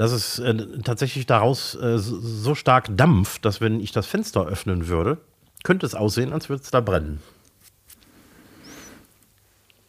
[0.00, 4.88] dass es äh, tatsächlich daraus äh, so- stark dampft, dass wenn ich das Fenster öffnen
[4.88, 5.18] würde,
[5.62, 7.20] könnte es aussehen, als würde es da brennen.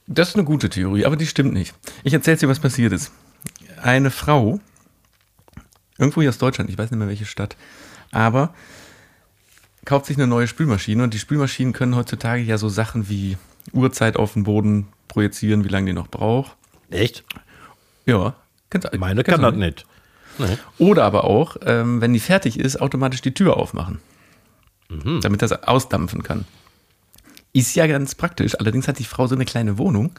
[0.08, 1.74] Das ist eine gute Theorie, aber die stimmt nicht.
[2.04, 3.14] Ich erzähle dir, was passiert ist.
[3.82, 4.60] Eine Frau,
[5.98, 7.56] irgendwo hier aus Deutschland, ich weiß nicht mehr welche Stadt,
[8.12, 8.54] aber
[9.86, 13.38] kauft sich eine neue Spülmaschine und die Spülmaschinen können heutzutage ja so Sachen wie
[13.72, 16.58] Uhrzeit auf den Boden projizieren, wie lange die noch braucht.
[16.90, 17.24] Echt?
[18.06, 18.36] Ja,
[18.70, 19.86] kennst du- Meine kennst kann das nicht.
[20.38, 20.58] Nee.
[20.78, 24.00] Oder aber auch, ähm, wenn die fertig ist, automatisch die Tür aufmachen.
[25.22, 26.46] Damit das ausdampfen kann.
[27.54, 28.60] Ist ja ganz praktisch.
[28.60, 30.12] Allerdings hat die Frau so eine kleine Wohnung,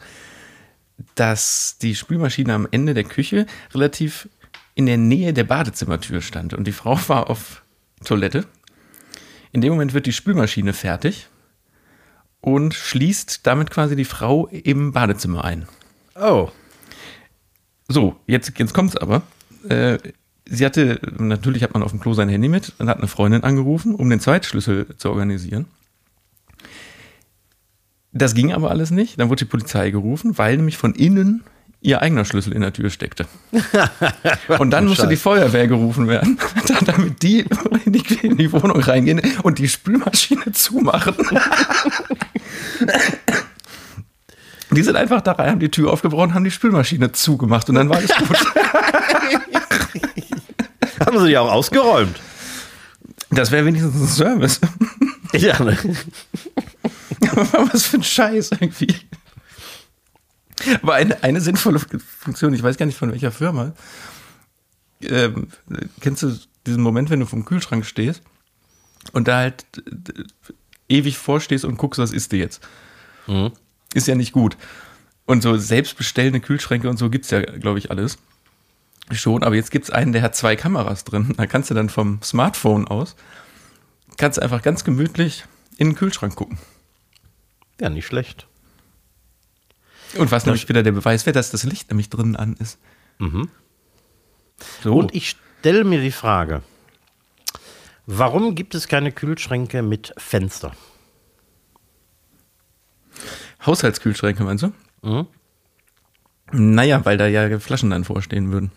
[1.15, 4.29] dass die Spülmaschine am Ende der Küche relativ
[4.75, 6.53] in der Nähe der Badezimmertür stand.
[6.53, 7.61] Und die Frau war auf
[8.03, 8.45] Toilette.
[9.51, 11.27] In dem Moment wird die Spülmaschine fertig
[12.41, 15.67] und schließt damit quasi die Frau im Badezimmer ein.
[16.15, 16.49] Oh.
[17.87, 19.21] So, jetzt, jetzt kommt's aber.
[19.69, 19.97] Äh,
[20.45, 23.43] sie hatte, natürlich hat man auf dem Klo sein Handy mit und hat eine Freundin
[23.43, 25.65] angerufen, um den Zweitschlüssel zu organisieren.
[28.11, 29.19] Das ging aber alles nicht.
[29.19, 31.43] Dann wurde die Polizei gerufen, weil nämlich von innen
[31.83, 33.25] ihr eigener Schlüssel in der Tür steckte.
[34.59, 36.39] Und dann musste die Feuerwehr gerufen werden,
[36.85, 37.45] damit die
[37.85, 41.15] in die, in die Wohnung reingehen und die Spülmaschine zumachen.
[44.73, 47.89] Die sind einfach da rein, haben die Tür aufgebrochen, haben die Spülmaschine zugemacht und dann
[47.89, 48.37] war alles gut.
[50.99, 52.19] Haben sie die auch ausgeräumt?
[53.29, 54.61] Das wäre wenigstens ein Service.
[55.33, 55.77] Ja, ne?
[57.71, 58.95] Was für ein Scheiß irgendwie.
[60.81, 63.73] Aber eine, eine sinnvolle Funktion, ich weiß gar nicht von welcher Firma.
[65.01, 65.47] Ähm,
[65.99, 68.21] kennst du diesen Moment, wenn du vom Kühlschrank stehst
[69.11, 70.23] und da halt äh,
[70.87, 72.61] ewig vorstehst und guckst, was isst du jetzt?
[73.93, 74.57] Ist ja nicht gut.
[75.25, 78.17] Und so selbstbestellende Kühlschränke und so gibt es ja, glaube ich, alles.
[79.11, 81.33] Schon, aber jetzt gibt es einen, der hat zwei Kameras drin.
[81.37, 83.15] Da kannst du dann vom Smartphone aus,
[84.17, 85.45] kannst einfach ganz gemütlich
[85.77, 86.57] in den Kühlschrank gucken.
[87.79, 88.47] ja, nicht schlecht.
[90.17, 92.77] Und was nämlich wieder der Beweis wäre, dass das Licht nämlich drinnen an ist.
[94.83, 94.95] So.
[94.95, 96.61] Und ich stelle mir die Frage,
[98.05, 100.73] warum gibt es keine Kühlschränke mit Fenster?
[103.65, 104.73] Haushaltskühlschränke, meinst du?
[105.01, 105.27] Mhm.
[106.51, 108.71] Naja, weil da ja Flaschen dann vorstehen würden.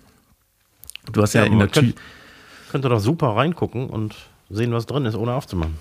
[1.12, 1.83] Du hast ja, in der Tür.
[1.83, 2.01] könnte,
[2.70, 4.14] könnte doch super reingucken und
[4.49, 5.77] sehen, was drin ist, ohne aufzumachen.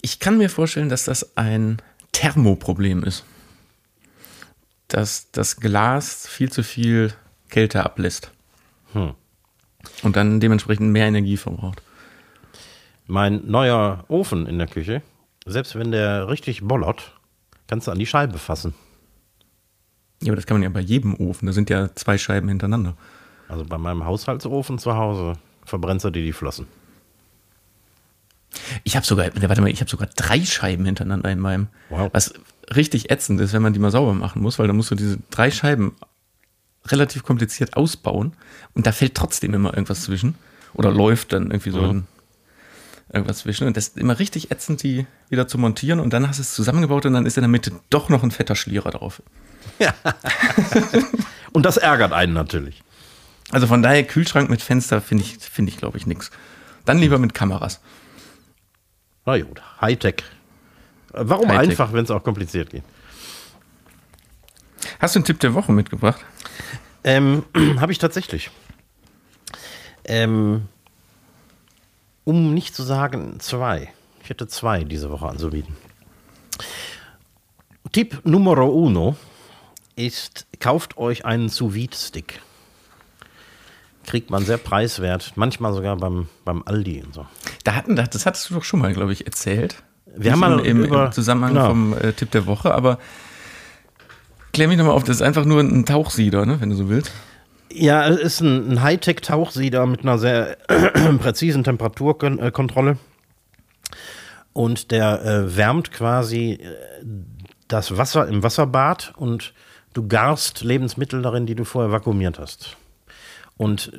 [0.00, 1.80] Ich kann mir vorstellen, dass das ein
[2.12, 3.24] Thermoproblem ist.
[4.88, 7.12] Dass das Glas viel zu viel
[7.48, 8.30] Kälte ablässt.
[8.92, 9.14] Hm.
[10.02, 11.82] Und dann dementsprechend mehr Energie verbraucht.
[13.06, 15.02] Mein neuer Ofen in der Küche,
[15.46, 17.12] selbst wenn der richtig bollert,
[17.66, 18.74] kannst du an die Scheibe fassen.
[20.22, 21.46] Ja, aber das kann man ja bei jedem Ofen.
[21.46, 22.96] Da sind ja zwei Scheiben hintereinander.
[23.48, 26.66] Also bei meinem Haushaltsofen zu Hause verbrennst du dir die Flossen.
[28.84, 31.68] Ich habe sogar, warte mal, ich habe sogar drei Scheiben hintereinander in meinem.
[31.88, 32.10] Wow.
[32.12, 32.34] Was
[32.74, 35.18] richtig ätzend ist, wenn man die mal sauber machen muss, weil dann musst du diese
[35.30, 35.94] drei Scheiben
[36.86, 38.32] relativ kompliziert ausbauen
[38.74, 40.34] und da fällt trotzdem immer irgendwas zwischen.
[40.74, 42.06] Oder läuft dann irgendwie so ein,
[43.12, 43.66] irgendwas zwischen.
[43.66, 46.54] Und das ist immer richtig ätzend, die wieder zu montieren und dann hast du es
[46.54, 49.22] zusammengebaut und dann ist in der Mitte doch noch ein fetter Schlierer drauf.
[51.52, 52.82] Und das ärgert einen natürlich.
[53.50, 56.30] Also von daher, Kühlschrank mit Fenster finde ich, finde ich, glaube ich, nix.
[56.84, 57.80] Dann lieber mit Kameras.
[59.26, 60.24] Na gut, Hightech.
[61.12, 61.70] Äh, Warum Hightech.
[61.70, 62.82] einfach, wenn es auch kompliziert geht?
[64.98, 66.24] Hast du einen Tipp der Woche mitgebracht?
[67.04, 67.44] Ähm,
[67.78, 68.50] habe ich tatsächlich.
[70.04, 70.68] Ähm,
[72.24, 73.92] um nicht zu sagen zwei.
[74.22, 75.76] Ich hätte zwei diese Woche anzubieten.
[77.92, 79.16] Tipp Numero uno
[79.96, 82.40] ist, kauft euch einen sous stick
[84.06, 87.26] Kriegt man sehr preiswert, manchmal sogar beim, beim Aldi und so.
[87.62, 89.82] Da hatten, das hattest du doch schon mal, glaube ich, erzählt.
[90.06, 91.68] Wir haben Nicht mal im, im, über- im Zusammenhang genau.
[91.68, 92.98] vom äh, Tipp der Woche, aber
[94.52, 97.12] klär mich nochmal auf, das ist einfach nur ein Tauchsieder, ne, wenn du so willst.
[97.74, 100.56] Ja, es ist ein, ein Hightech-Tauchsieder mit einer sehr
[101.18, 102.98] präzisen Temperaturkontrolle.
[104.52, 106.68] Und der äh, wärmt quasi äh,
[107.68, 109.54] das Wasser im Wasserbad und
[109.94, 112.76] du garst Lebensmittel darin, die du vorher vakuumiert hast.
[113.56, 113.92] Und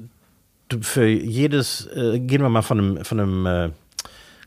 [0.82, 3.70] für jedes, äh, gehen wir mal von einem, von einem äh,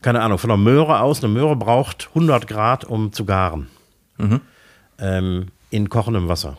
[0.01, 1.23] keine Ahnung, von einer Möhre aus.
[1.23, 3.67] Eine Möhre braucht 100 Grad, um zu garen.
[4.99, 6.57] Ähm, in kochendem Wasser.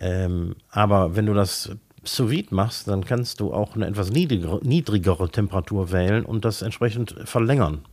[0.00, 1.70] Ähm, aber wenn du das
[2.04, 6.62] sous vide machst, dann kannst du auch eine etwas niedrigere, niedrigere Temperatur wählen und das
[6.62, 7.84] entsprechend verlängern.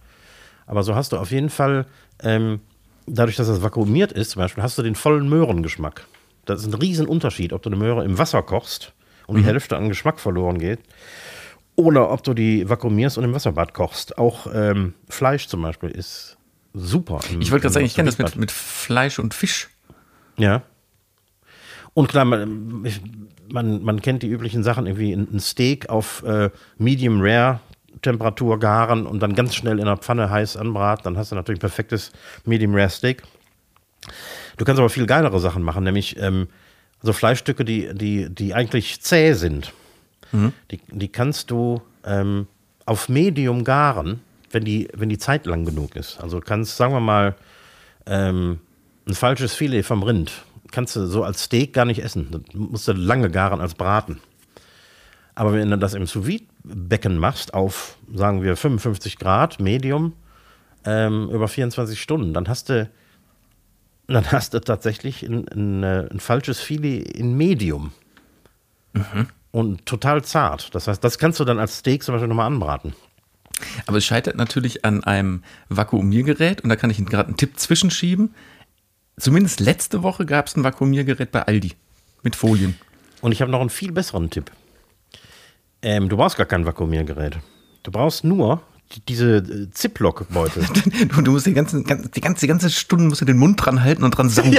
[0.67, 1.85] Aber so hast du auf jeden Fall,
[2.23, 2.59] ähm,
[3.07, 6.05] dadurch, dass das vakuumiert ist, zum Beispiel, hast du den vollen Möhrengeschmack.
[6.45, 8.93] Das ist ein Riesenunterschied, ob du eine Möhre im Wasser kochst
[9.27, 10.79] und die Hälfte an Geschmack verloren geht
[11.75, 14.17] oder ob du die vakuumierst und im Wasserbad kochst.
[14.17, 16.37] Auch ähm, Fleisch zum Beispiel ist
[16.73, 17.19] super.
[17.31, 19.69] im- Ich wollte gerade sagen, ich kenne das mit, mit Fleisch und Fisch.
[20.37, 20.61] Ja.
[21.95, 23.01] Und klar, man, ich-
[23.51, 27.59] man, man kennt die üblichen Sachen, irgendwie ein Steak auf äh, Medium Rare
[28.01, 31.57] Temperatur garen und dann ganz schnell in der Pfanne heiß anbraten, dann hast du natürlich
[31.59, 32.11] ein perfektes
[32.45, 33.23] Medium Rare Steak.
[34.57, 36.47] Du kannst aber viel geilere Sachen machen, nämlich ähm,
[37.01, 39.71] so Fleischstücke, die, die, die eigentlich zäh sind.
[40.71, 42.47] Die, die kannst du ähm,
[42.85, 44.19] auf Medium garen,
[44.51, 46.19] wenn die, wenn die Zeit lang genug ist.
[46.19, 47.35] Also kannst, sagen wir mal,
[48.05, 48.59] ähm,
[49.07, 50.31] ein falsches Filet vom Rind
[50.71, 52.27] kannst du so als Steak gar nicht essen.
[52.31, 54.19] Das musst du lange garen als Braten.
[55.35, 60.13] Aber wenn du das im sous becken machst, auf, sagen wir, 55 Grad, Medium,
[60.85, 62.89] ähm, über 24 Stunden, dann hast du,
[64.07, 67.91] dann hast du tatsächlich ein, ein, äh, ein falsches Filet in Medium.
[69.51, 70.73] Und total zart.
[70.73, 72.93] Das heißt, das kannst du dann als Steak zum Beispiel nochmal anbraten.
[73.85, 78.33] Aber es scheitert natürlich an einem Vakuumiergerät und da kann ich gerade einen Tipp zwischenschieben.
[79.17, 81.73] Zumindest letzte Woche gab es ein Vakuumiergerät bei Aldi
[82.23, 82.75] mit Folien.
[83.21, 84.51] Und ich habe noch einen viel besseren Tipp.
[85.81, 87.37] Ähm, du brauchst gar kein Vakuumiergerät.
[87.83, 88.61] Du brauchst nur
[88.93, 90.65] die, diese äh, Ziploc-Beutel.
[91.15, 93.63] Du, du musst die ganze, ganz- die ganze, die ganze Stunde musst du den Mund
[93.63, 94.51] dran halten und dran saugen.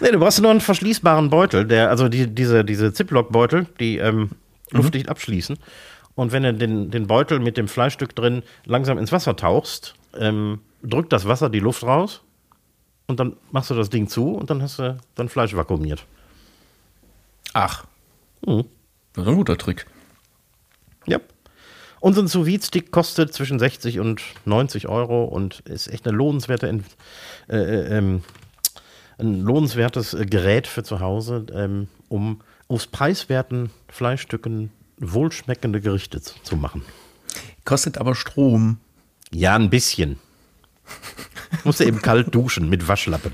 [0.00, 4.30] nee, du brauchst nur einen verschließbaren Beutel, der, also die, diese, diese Ziploc-Beutel, die ähm,
[4.70, 5.58] luftdicht abschließen.
[6.14, 10.60] Und wenn du den, den Beutel mit dem Fleischstück drin langsam ins Wasser tauchst, ähm,
[10.82, 12.22] drückt das Wasser die Luft raus
[13.06, 16.04] und dann machst du das Ding zu und dann hast du dann Fleisch vakuumiert.
[17.52, 17.84] Ach,
[18.46, 18.64] Mhm.
[19.12, 19.86] das ist ein guter Trick.
[21.06, 21.18] Ja.
[22.00, 26.16] Und so ein sous stick kostet zwischen 60 und 90 Euro und ist echt eine
[26.16, 26.80] lohnenswerte,
[27.48, 28.22] äh, äh, ähm,
[29.18, 36.56] ein lohnenswertes äh, Gerät für zu Hause, ähm, um aus preiswerten Fleischstücken wohlschmeckende Gerichte zu
[36.56, 36.82] machen.
[37.64, 38.78] Kostet aber Strom.
[39.34, 40.18] Ja, ein bisschen.
[41.64, 43.32] Musst du eben kalt duschen mit Waschlappen.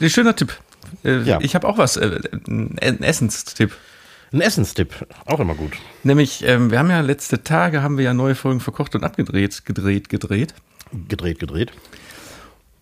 [0.00, 0.56] Ein schöner Tipp.
[1.04, 1.38] Äh, Ja.
[1.40, 3.72] Ich habe auch was, äh, ein ein Essenstipp.
[4.32, 5.72] Ein Essenstipp, auch immer gut.
[6.02, 9.64] Nämlich, ähm, wir haben ja letzte Tage haben wir ja neue Folgen verkocht und abgedreht,
[9.64, 10.54] gedreht, gedreht.
[11.08, 11.72] Gedreht, gedreht.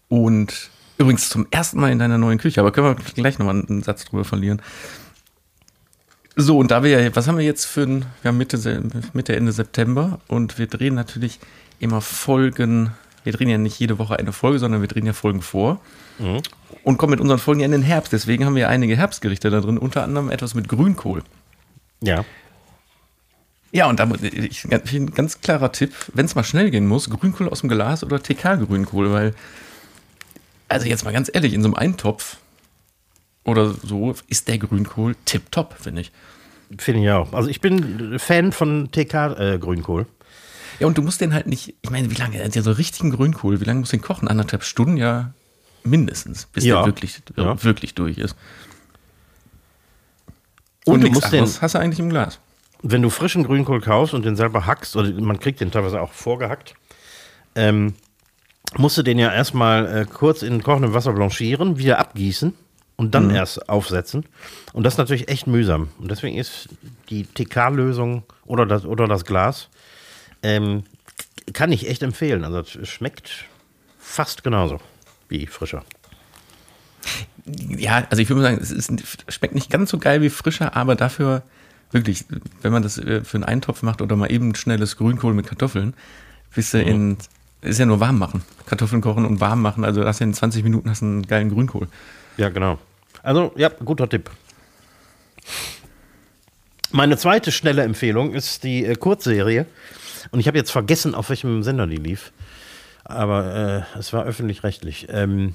[0.09, 3.83] Und übrigens zum ersten Mal in deiner neuen Küche, aber können wir gleich nochmal einen
[3.83, 4.63] Satz drüber verlieren.
[6.37, 9.37] So, und da wir ja, was haben wir jetzt für ein, wir haben Mitte, Mitte,
[9.37, 11.39] Ende September und wir drehen natürlich
[11.79, 12.93] immer Folgen,
[13.23, 15.81] wir drehen ja nicht jede Woche eine Folge, sondern wir drehen ja Folgen vor
[16.83, 18.13] und kommen mit unseren Folgen ja in den Herbst.
[18.13, 21.23] Deswegen haben wir einige Herbstgerichte da drin, unter anderem etwas mit Grünkohl.
[22.01, 22.25] Ja.
[23.73, 27.49] Ja, und da ich, ein ganz klarer Tipp, wenn es mal schnell gehen muss, Grünkohl
[27.49, 29.35] aus dem Glas oder TK-Grünkohl, weil,
[30.69, 32.37] also jetzt mal ganz ehrlich, in so einem Eintopf
[33.45, 36.13] oder so ist der Grünkohl tipptopp, finde ich.
[36.79, 37.33] Finde ich auch.
[37.33, 40.07] Also ich bin Fan von TK-Grünkohl.
[40.81, 43.61] Ja, und du musst den halt nicht, ich meine, wie lange, der so richtigen Grünkohl,
[43.61, 44.27] wie lange musst du den kochen?
[44.29, 45.33] Anderthalb Stunden ja
[45.85, 46.77] mindestens, bis Ja.
[46.79, 47.63] der wirklich, Ja.
[47.63, 48.35] wirklich durch ist.
[50.87, 52.41] Und du nichts musst den, hast du eigentlich im Glas.
[52.83, 56.13] wenn du frischen Grünkohl kaufst und den selber hackst, oder man kriegt den teilweise auch
[56.13, 56.75] vorgehackt,
[57.55, 57.95] ähm,
[58.77, 62.53] musst du den ja erstmal äh, kurz in kochendem Wasser blanchieren, wieder abgießen
[63.05, 64.25] und dann erst aufsetzen.
[64.73, 65.89] Und das ist natürlich echt mühsam.
[65.99, 66.69] Und deswegen ist
[67.11, 69.69] die TK-Lösung oder das, oder das Glas,
[70.43, 70.85] ähm,
[71.53, 72.45] kann ich echt empfehlen.
[72.45, 73.47] Also es schmeckt
[73.99, 74.81] fast genauso
[75.29, 75.85] wie frischer.
[77.69, 78.91] Ja, also ich würde mal sagen, es ist,
[79.29, 81.43] schmeckt nicht ganz so geil wie frischer, aber dafür
[81.91, 82.25] wirklich,
[82.63, 85.95] wenn man das äh, für einen Eintopf macht oder mal eben schnelles Grünkohl mit Kartoffeln,
[86.55, 87.19] bist du in,
[87.61, 88.43] ist ja nur warm machen.
[88.67, 91.51] Kartoffeln kochen und warm machen, also hast du in 20 Minuten hast du einen geilen
[91.51, 91.89] Grünkohl.
[92.37, 92.79] Ja, genau.
[93.25, 94.31] Also, ja, guter Tipp.
[96.93, 99.65] Meine zweite schnelle Empfehlung ist die äh, Kurzserie.
[100.31, 102.33] Und ich habe jetzt vergessen, auf welchem Sender die lief.
[103.03, 105.07] Aber äh, es war öffentlich-rechtlich.
[105.09, 105.55] Ähm,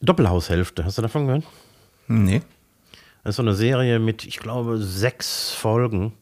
[0.00, 1.44] Doppelhaushälfte, hast du davon gehört?
[2.08, 2.40] Nee.
[3.22, 6.14] Das ist so eine Serie mit, ich glaube, sechs Folgen.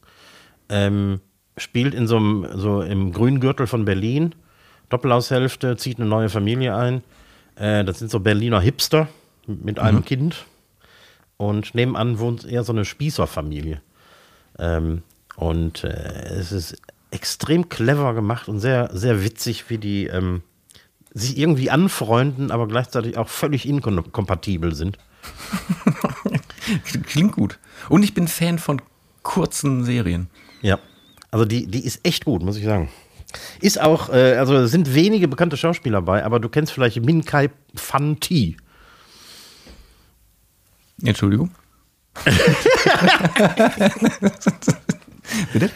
[0.67, 1.21] Ähm,
[1.55, 4.35] spielt in so einem, so im Grüngürtel von Berlin.
[4.89, 7.01] Doppelhaushälfte, zieht eine neue Familie ein.
[7.55, 9.07] Äh, das sind so Berliner Hipster
[9.47, 10.45] mit einem Kind.
[11.37, 13.81] Und nebenan wohnt eher so eine Spießerfamilie.
[14.57, 15.03] Ähm,
[15.35, 16.77] und äh, es ist
[17.11, 20.43] extrem clever gemacht und sehr, sehr witzig, wie die ähm,
[21.13, 24.97] sich irgendwie anfreunden, aber gleichzeitig auch völlig inkompatibel sind.
[27.07, 27.59] Klingt gut.
[27.89, 28.81] Und ich bin Fan von
[29.23, 30.29] kurzen Serien.
[30.61, 30.79] Ja.
[31.31, 32.89] Also die, die ist echt gut, muss ich sagen.
[33.59, 37.49] Ist auch, äh, also sind wenige bekannte Schauspieler bei, aber du kennst vielleicht Min Kai
[37.75, 38.57] Fan Ti.
[41.03, 41.51] Entschuldigung.
[45.53, 45.69] Bitte?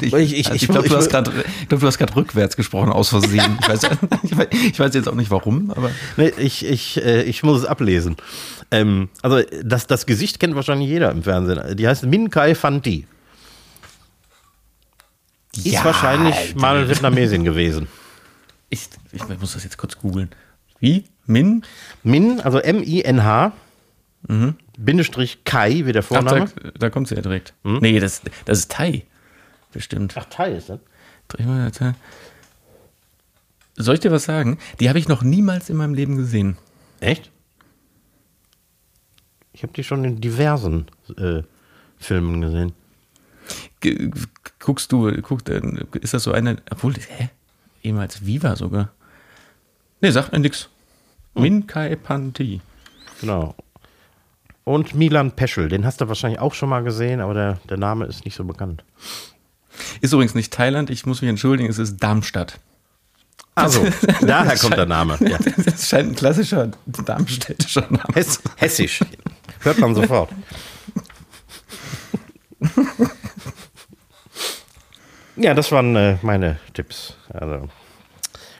[0.00, 1.30] Ich, Ich- ich- also ich glaube, du, hast grad-
[1.68, 3.58] glaub, du hast gerade rückwärts gesprochen, aus Versehen.
[3.60, 3.80] Ich weiß,
[4.22, 7.60] ich, weiß, ich weiß jetzt auch nicht warum, aber Nee, ich, ich, äh, ich muss
[7.60, 8.16] es ablesen.
[8.70, 11.76] Ähm, also das, das Gesicht kennt wahrscheinlich jeder im Fernsehen.
[11.76, 13.06] Die heißt Min Kai Fan Ti.
[15.56, 16.58] Ist Ja, wahrscheinlich Alter.
[16.60, 17.86] mal Vietnamesin gewesen.
[18.70, 20.30] ich, ich muss das jetzt kurz googeln.
[20.80, 21.04] Wie?
[21.26, 21.62] Min?
[22.02, 23.52] Min, also M-I-N-H,
[24.78, 26.50] Bindestrich Kai, wie der Ach, da, Vorname.
[26.78, 27.52] da kommt sie ja direkt.
[27.62, 29.04] Nee, das, das ist Thai.
[29.72, 30.14] Bestimmt.
[30.16, 30.80] Ach, Thai ist das?
[31.28, 31.94] Dreh mal da.
[33.76, 34.58] Soll ich dir was sagen?
[34.80, 36.56] Die habe ich noch niemals in meinem Leben gesehen.
[37.00, 37.30] Echt?
[39.52, 41.42] Ich habe die schon in diversen äh,
[41.98, 42.72] Filmen gesehen.
[43.80, 44.10] Ge-
[44.58, 45.60] Guckst du, guck, äh,
[46.00, 47.28] ist das so eine, obwohl, hä?
[47.82, 48.92] Ehemals Viva sogar.
[50.00, 50.68] Nee, sagt mir nix.
[51.34, 52.60] Min Kai Panti.
[53.20, 53.54] Genau.
[54.64, 58.06] Und Milan Peschel, den hast du wahrscheinlich auch schon mal gesehen, aber der, der Name
[58.06, 58.82] ist nicht so bekannt.
[60.00, 62.60] Ist übrigens nicht Thailand, ich muss mich entschuldigen, es ist Darmstadt.
[63.54, 63.86] Also,
[64.20, 65.18] daher kommt der Name.
[65.20, 65.38] Ja.
[65.64, 68.14] Das scheint ein klassischer darmstädtischer Name.
[68.14, 69.00] Hess, hessisch.
[69.60, 70.30] Hört man sofort.
[75.36, 77.16] Ja, das waren äh, meine Tipps.
[77.28, 77.68] Also,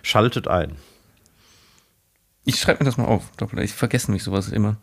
[0.02, 0.76] schaltet ein.
[2.44, 3.22] Ich schreibe mir das mal auf.
[3.56, 4.76] Ich vergesse mich sowas immer.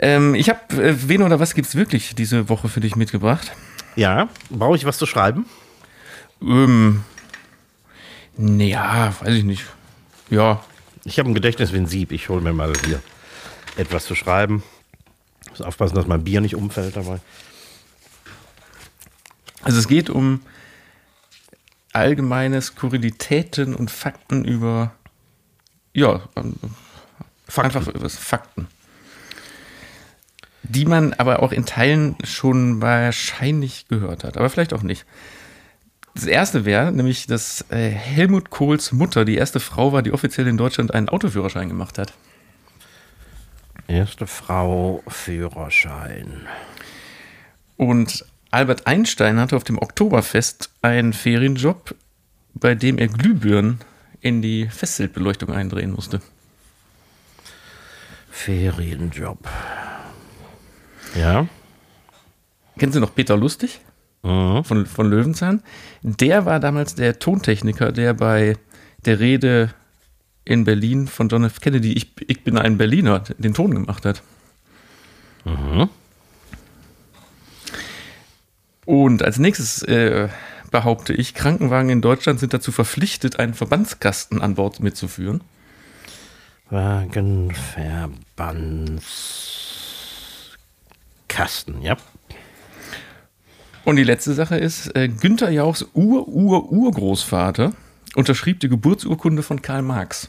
[0.00, 3.52] Ähm, ich habe, äh, wen oder was gibt's wirklich diese Woche für dich mitgebracht?
[3.96, 5.44] Ja, brauche ich was zu schreiben?
[6.42, 7.04] Ähm,
[8.36, 9.64] naja, weiß ich nicht.
[10.30, 10.64] Ja,
[11.04, 12.12] Ich habe ein Gedächtnis wie ein Sieb.
[12.12, 13.02] Ich hole mir mal hier
[13.76, 14.62] etwas zu schreiben.
[15.48, 17.20] Muss aufpassen, dass mein Bier nicht umfällt dabei.
[19.62, 20.40] also es geht um
[21.92, 24.92] allgemeine Skurrilitäten und Fakten über,
[25.92, 26.54] ja, ähm,
[27.56, 28.68] einfach über Fakten.
[30.62, 35.06] Die man aber auch in Teilen schon wahrscheinlich gehört hat, aber vielleicht auch nicht.
[36.14, 40.46] Das erste wäre nämlich, dass äh, Helmut Kohls Mutter die erste Frau war, die offiziell
[40.48, 42.12] in Deutschland einen Autoführerschein gemacht hat.
[43.86, 46.46] Erste Frau, Führerschein.
[47.76, 51.94] Und Albert Einstein hatte auf dem Oktoberfest einen Ferienjob,
[52.54, 53.80] bei dem er Glühbirnen
[54.20, 56.20] in die Festzeltbeleuchtung eindrehen musste.
[58.30, 59.48] Ferienjob.
[61.14, 61.46] Ja.
[62.78, 63.80] Kennen Sie noch Peter Lustig
[64.22, 64.64] Mhm.
[64.64, 65.62] von, von Löwenzahn?
[66.02, 68.56] Der war damals der Tontechniker, der bei
[69.06, 69.70] der Rede
[70.44, 71.60] in Berlin von John F.
[71.60, 74.22] Kennedy, ich, ich bin ein Berliner, den Ton gemacht hat.
[78.84, 80.28] Und als nächstes äh,
[80.70, 85.40] behaupte ich, Krankenwagen in Deutschland sind dazu verpflichtet, einen Verbandskasten an Bord mitzuführen.
[91.30, 91.96] Wagenverbandskasten, ja.
[93.84, 97.72] Und die letzte Sache ist, äh, Günther Jauchs Ur-Ur-Urgroßvater
[98.14, 100.28] unterschrieb die Geburtsurkunde von Karl Marx.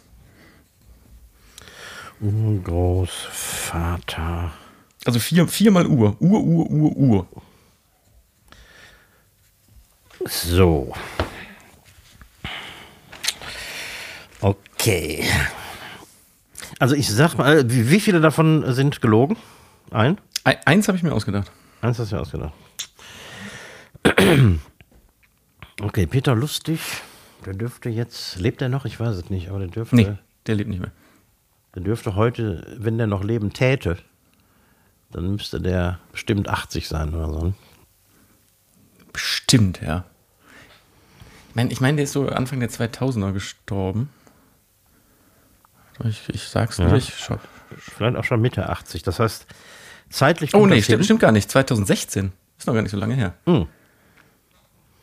[2.63, 4.53] Großvater.
[5.05, 6.15] Also vier, viermal Ur.
[6.19, 7.27] Ur, Ur, Ur, Ur.
[10.25, 10.93] So.
[14.39, 15.25] Okay.
[16.79, 19.35] Also ich sag mal, äh, wie viele davon sind gelogen?
[19.89, 20.19] Ein?
[20.43, 21.51] Ei- Eins habe ich mir ausgedacht.
[21.81, 22.53] Eins hast du ja ausgedacht.
[25.81, 26.79] Okay, Peter Lustig,
[27.45, 28.85] der dürfte jetzt, lebt er noch?
[28.85, 30.13] Ich weiß es nicht, aber der dürfte, Nee,
[30.45, 30.91] der lebt nicht mehr.
[31.73, 33.97] der dürfte heute, wenn der noch leben täte,
[35.09, 37.45] dann müsste der bestimmt 80 sein oder so.
[37.47, 37.53] ne?
[39.11, 40.05] Bestimmt, ja.
[41.49, 44.09] Ich meine, ich mein, der ist so Anfang der 2000er gestorben.
[46.03, 46.99] Ich, ich sag's Ja.
[47.01, 47.39] schau.
[47.75, 49.01] Vielleicht auch schon Mitte 80.
[49.03, 49.47] Das heißt,
[50.11, 51.49] zeitlich Oh nee, das stimmt, stimmt gar nicht.
[51.49, 52.31] 2016.
[52.57, 53.33] Ist noch gar nicht so lange her.
[53.45, 53.67] Hm.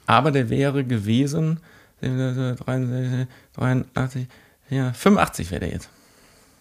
[0.06, 1.61] Aber der wäre gewesen
[2.00, 4.26] 63, 83,
[4.70, 5.90] ja, 85 wäre der jetzt.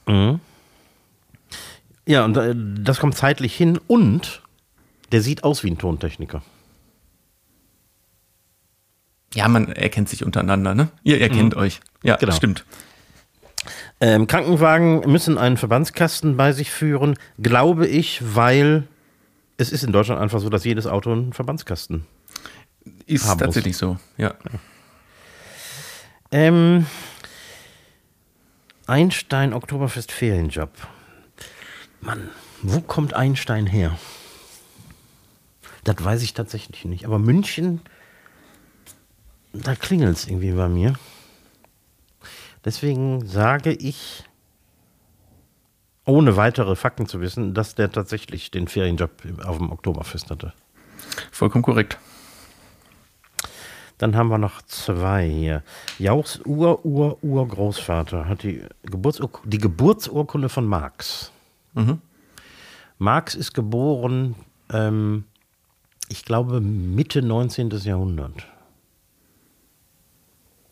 [0.08, 0.40] Mhm.
[2.08, 4.42] Ja, und äh, das kommt zeitlich hin und
[5.12, 6.42] der sieht aus wie ein Tontechniker.
[9.34, 10.88] Ja, man erkennt sich untereinander, ne?
[11.04, 11.82] Ihr erkennt euch.
[12.02, 12.34] Ja, Genau.
[12.34, 12.66] stimmt.
[14.00, 18.88] Ähm, Krankenwagen müssen einen Verbandskasten bei sich führen, glaube ich, weil
[19.58, 22.06] es ist in Deutschland einfach so, dass jedes Auto einen Verbandskasten.
[23.06, 24.34] Ist Haben tatsächlich so, ja.
[26.32, 26.86] Ähm,
[28.86, 30.70] Einstein Oktoberfest Ferienjob.
[32.02, 32.30] Mann,
[32.62, 33.98] wo kommt Einstein her?
[35.84, 37.06] Das weiß ich tatsächlich nicht.
[37.06, 37.82] Aber München,
[39.54, 40.94] Da klingelt es irgendwie bei mir.
[42.68, 44.26] Deswegen sage ich,
[46.04, 49.10] ohne weitere Fakten zu wissen, dass der tatsächlich den Ferienjob
[49.46, 50.52] auf dem Oktoberfest hatte.
[51.32, 51.98] Vollkommen korrekt.
[53.98, 55.64] Dann haben wir noch zwei hier.
[55.98, 61.32] Jauchs Ur-Ur-Urgroßvater hat die, Geburtsur die Geburtsurkunde von Marx.
[61.74, 62.02] Mhm.
[62.98, 64.36] Marx ist geboren,
[64.74, 65.24] ähm,
[66.10, 67.70] ich glaube, Mitte 19.
[67.70, 68.46] Jahrhundert.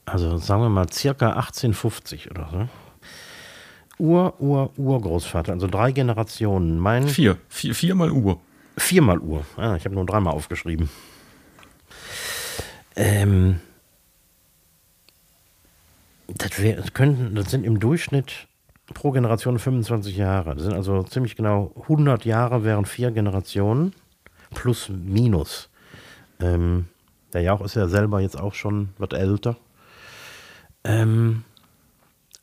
[0.05, 2.67] Also sagen wir mal circa 1850 oder so.
[3.97, 6.79] Ur, Ur, Urgroßvater, also drei Generationen.
[6.79, 7.37] Mein Vier.
[7.47, 8.39] Vier, viermal Uhr.
[8.77, 9.45] Viermal Uhr.
[9.55, 10.89] Ah, ich habe nur dreimal aufgeschrieben.
[12.97, 13.61] Ähm,
[16.27, 18.47] das, wär, das, könnten, das sind im Durchschnitt
[18.93, 20.55] pro Generation 25 Jahre.
[20.55, 23.93] Das sind also ziemlich genau 100 Jahre wären vier Generationen
[24.53, 25.69] plus minus.
[26.39, 26.87] Ähm,
[27.33, 29.57] der Jauch ist ja selber jetzt auch schon was älter.
[30.85, 31.43] Ähm,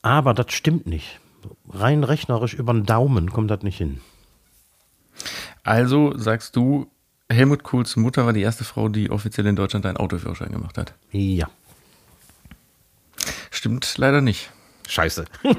[0.03, 1.20] aber das stimmt nicht.
[1.68, 4.01] Rein rechnerisch über den Daumen kommt das nicht hin.
[5.62, 6.90] Also sagst du,
[7.30, 10.95] Helmut Kohls Mutter war die erste Frau, die offiziell in Deutschland einen Autoführerschein gemacht hat.
[11.12, 11.49] Ja.
[13.51, 14.51] Stimmt leider nicht.
[14.88, 15.24] Scheiße.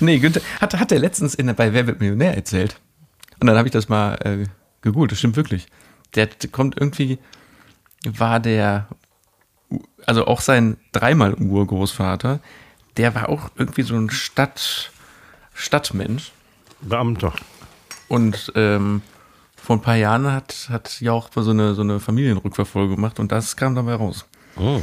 [0.00, 2.80] nee, Günther hat, hat er letztens in, bei Wer wird Millionär erzählt.
[3.40, 4.46] Und dann habe ich das mal äh,
[4.80, 5.10] gegoogelt.
[5.10, 5.66] Das stimmt wirklich.
[6.14, 7.18] Der kommt irgendwie,
[8.04, 8.86] war der,
[10.06, 12.40] also auch sein dreimal Urgroßvater,
[12.96, 14.90] der war auch irgendwie so ein Stadt,
[15.54, 16.32] Stadtmensch.
[16.80, 17.32] Beamter.
[18.08, 19.02] Und ähm,
[19.56, 23.30] vor ein paar Jahren hat, hat ja auch so eine, so eine Familienrückverfolgung gemacht und
[23.30, 24.26] das kam dabei raus.
[24.56, 24.82] Oh.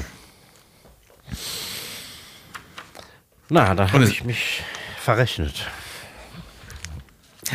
[3.50, 4.64] Na, da habe ich mich
[5.00, 5.68] verrechnet.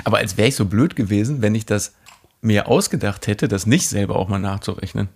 [0.05, 1.95] Aber als wäre ich so blöd gewesen, wenn ich das
[2.41, 5.09] mir ausgedacht hätte, das nicht selber auch mal nachzurechnen.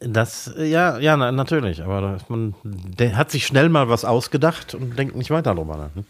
[0.00, 1.82] Das, ja, ja, na, natürlich.
[1.82, 5.94] Aber man der hat sich schnell mal was ausgedacht und denkt nicht weiter drüber nach.
[5.94, 6.04] Ne?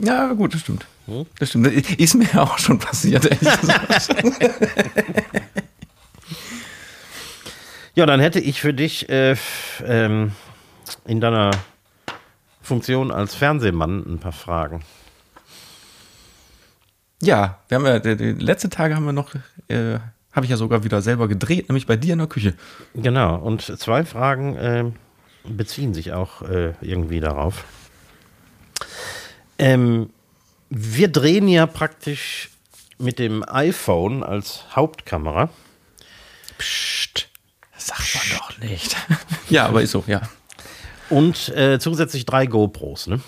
[0.00, 0.86] Ja, gut, das stimmt.
[1.06, 1.26] Hm?
[1.38, 1.68] Das stimmt.
[1.68, 4.08] Ist mir auch schon passiert, ehrlich gesagt.
[7.94, 9.36] ja, dann hätte ich für dich äh,
[9.84, 10.32] ähm,
[11.04, 11.52] in deiner
[12.60, 14.82] Funktion als Fernsehmann ein paar Fragen.
[17.22, 19.32] Ja, wir haben ja, die, die letzte Tage haben wir noch,
[19.68, 20.00] äh,
[20.32, 22.54] habe ich ja sogar wieder selber gedreht, nämlich bei dir in der Küche.
[22.94, 24.84] Genau, und zwei Fragen äh,
[25.44, 27.64] beziehen sich auch äh, irgendwie darauf.
[29.58, 30.10] Ähm,
[30.70, 32.50] wir drehen ja praktisch
[32.98, 35.50] mit dem iPhone als Hauptkamera.
[36.58, 37.28] Psst,
[37.74, 38.96] das sagt man doch nicht.
[39.50, 40.22] ja, aber ist so, ja.
[41.10, 43.20] Und äh, zusätzlich drei GoPros, ne?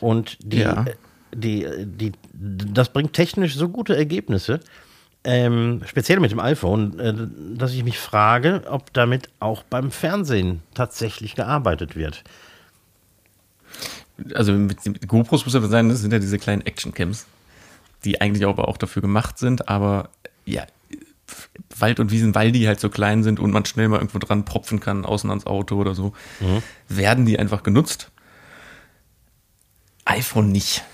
[0.00, 0.84] Und die, Ja.
[1.34, 4.60] die, die, das bringt technisch so gute Ergebnisse,
[5.24, 7.14] ähm, speziell mit dem iPhone, äh,
[7.56, 12.24] dass ich mich frage, ob damit auch beim Fernsehen tatsächlich gearbeitet wird.
[14.34, 17.26] Also mit, mit GoPros muss ja sein, das sind ja diese kleinen Action-Cams,
[18.04, 20.10] die eigentlich aber auch dafür gemacht sind, aber
[20.44, 20.66] ja,
[21.78, 24.44] Wald und Wiesen, weil die halt so klein sind und man schnell mal irgendwo dran
[24.44, 26.12] propfen kann, außen ans Auto oder so,
[26.88, 28.10] werden die einfach genutzt.
[30.04, 30.84] iPhone nicht.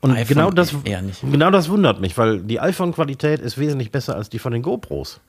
[0.00, 1.20] Und iPhone genau das, eher nicht.
[1.20, 5.20] genau das wundert mich, weil die iPhone-Qualität ist wesentlich besser als die von den GoPros.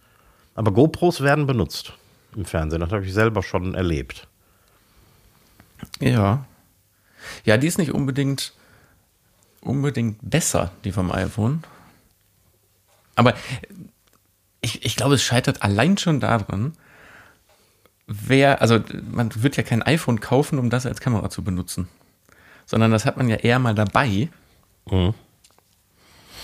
[0.55, 1.93] Aber GoPros werden benutzt
[2.35, 2.79] im Fernsehen.
[2.79, 4.27] Das habe ich selber schon erlebt.
[5.99, 6.45] Ja.
[7.45, 8.53] Ja, die ist nicht unbedingt,
[9.61, 11.63] unbedingt besser, die vom iPhone.
[13.15, 13.33] Aber
[14.61, 16.73] ich, ich glaube, es scheitert allein schon daran,
[18.07, 18.79] wer, also
[19.11, 21.87] man wird ja kein iPhone kaufen, um das als Kamera zu benutzen.
[22.65, 24.29] Sondern das hat man ja eher mal dabei.
[24.89, 25.13] Mhm.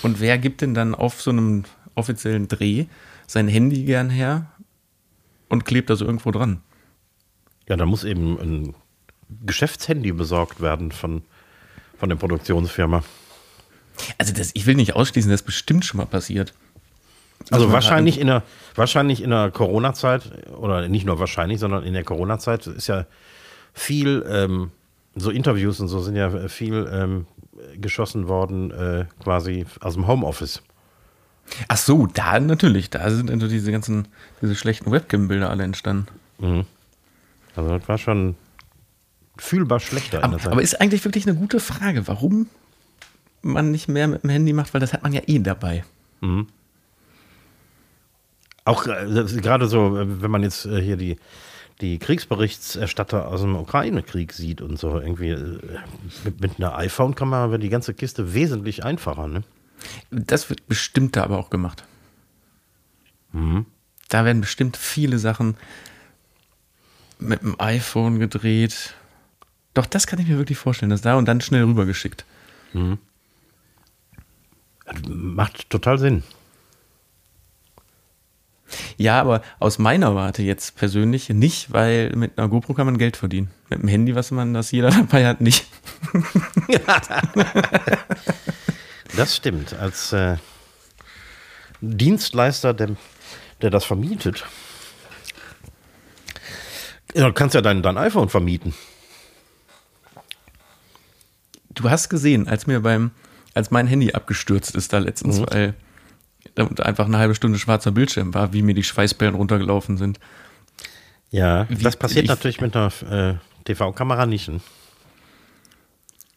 [0.03, 1.63] Und wer gibt denn dann auf so einem
[1.95, 2.85] offiziellen Dreh
[3.25, 4.51] sein Handy gern her
[5.49, 6.61] und klebt da so irgendwo dran?
[7.67, 8.75] Ja, da muss eben ein
[9.45, 11.23] Geschäftshandy besorgt werden von,
[11.97, 13.03] von der Produktionsfirma.
[14.17, 16.53] Also das, ich will nicht ausschließen, das ist bestimmt schon mal passiert.
[17.51, 18.43] Also wahrscheinlich in der,
[18.75, 23.05] wahrscheinlich in der Corona-Zeit, oder nicht nur wahrscheinlich, sondern in der Corona-Zeit ist ja
[23.73, 24.71] viel, ähm,
[25.15, 27.25] so Interviews und so sind ja viel ähm,
[27.75, 30.61] geschossen worden, äh, quasi aus dem Homeoffice.
[31.67, 34.07] Ach so, da natürlich, da sind also diese ganzen,
[34.41, 36.07] diese schlechten Webcam-Bilder alle entstanden.
[37.55, 38.35] Also das war schon
[39.37, 42.47] fühlbar schlechter in Aber, aber ist eigentlich wirklich eine gute Frage, warum
[43.41, 45.83] man nicht mehr mit dem Handy macht, weil das hat man ja eh dabei.
[48.65, 49.05] Auch äh,
[49.41, 51.17] gerade so, äh, wenn man jetzt äh, hier die,
[51.81, 55.59] die Kriegsberichterstatter aus dem Ukraine-Krieg sieht und so irgendwie äh,
[56.23, 59.27] mit, mit einer iPhone-Kamera wird die ganze Kiste wesentlich einfacher.
[59.27, 59.43] Ne?
[60.09, 61.83] Das wird bestimmt da aber auch gemacht.
[64.09, 65.55] Da werden bestimmt viele Sachen
[67.19, 68.95] mit dem iPhone gedreht.
[69.73, 72.25] Doch, das kann ich mir wirklich vorstellen, dass da und dann schnell rübergeschickt.
[75.07, 76.23] Macht total Sinn.
[78.97, 83.17] Ja, aber aus meiner Warte jetzt persönlich nicht, weil mit einer GoPro kann man Geld
[83.17, 83.49] verdienen.
[83.69, 85.65] Mit dem Handy, was man das jeder dabei hat, nicht.
[89.15, 89.73] Das stimmt.
[89.73, 90.37] Als äh,
[91.81, 92.95] Dienstleister, der,
[93.61, 94.45] der das vermietet,
[97.13, 98.73] ja, du kannst ja dein, dein iPhone vermieten.
[101.69, 103.11] Du hast gesehen, als mir beim,
[103.53, 105.73] als mein Handy abgestürzt ist da letztens, weil
[106.57, 110.19] da einfach eine halbe Stunde schwarzer Bildschirm war, wie mir die Schweißperlen runtergelaufen sind.
[111.31, 113.35] Ja, Wie- das passiert ich- natürlich mit einer äh,
[113.65, 114.51] TV-Kamera nicht.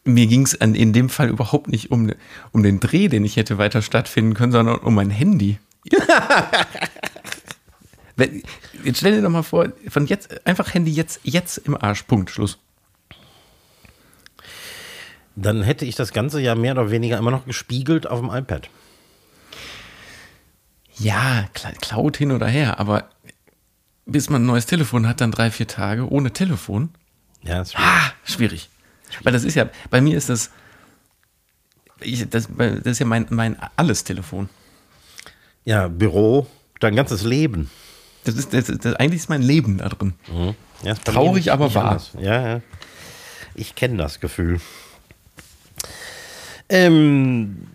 [0.03, 2.11] Mir ging es in dem Fall überhaupt nicht um,
[2.51, 5.59] um den Dreh, den ich hätte weiter stattfinden können, sondern um mein Handy.
[8.15, 8.43] Wenn-
[8.83, 12.29] jetzt stell dir doch mal vor, von jetzt, einfach Handy jetzt, jetzt im Arsch, Punkt,
[12.31, 12.57] Schluss.
[15.35, 18.69] Dann hätte ich das Ganze ja mehr oder weniger immer noch gespiegelt auf dem iPad.
[21.01, 23.09] Ja, Cl- Cloud hin oder her, aber
[24.05, 26.89] bis man ein neues Telefon hat, dann drei, vier Tage ohne Telefon.
[27.43, 28.69] Ja, ist Ah, schwierig.
[29.23, 30.51] Weil das ist ja, bei mir ist das,
[32.01, 34.49] ich, das, das ist ja mein, mein alles Telefon.
[35.65, 36.47] ja Büro,
[36.79, 37.69] dein ganzes Leben.
[38.23, 40.13] Das ist, das, das, eigentlich ist mein Leben da drin.
[40.83, 41.85] Ja, ist bei Traurig, nicht- aber nicht wahr.
[41.89, 42.11] anders.
[42.19, 42.61] Ja, ja.
[43.55, 44.59] Ich kenne das Gefühl.
[46.69, 47.67] Ähm,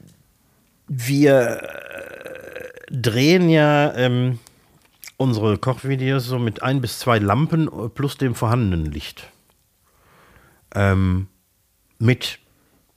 [0.89, 1.86] wir
[2.91, 4.39] drehen ja ähm,
[5.17, 9.31] unsere Kochvideos so mit ein bis zwei Lampen äh, plus dem vorhandenen Licht.
[10.75, 11.29] Ähm,
[11.99, 12.39] mit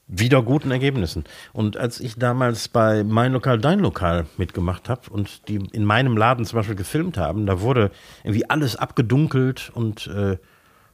[0.06, 1.24] wieder guten Ergebnissen.
[1.52, 6.16] Und als ich damals bei Mein Lokal, Dein Lokal mitgemacht habe und die in meinem
[6.16, 7.92] Laden zum Beispiel gefilmt haben, da wurde
[8.24, 10.36] irgendwie alles abgedunkelt und äh,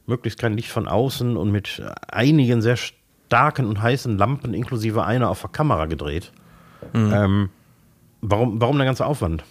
[0.05, 5.29] möglichst kein Licht von außen und mit einigen sehr starken und heißen Lampen inklusive einer
[5.29, 6.31] auf der Kamera gedreht.
[6.93, 7.49] Ähm,
[8.21, 9.43] warum, warum der ganze Aufwand?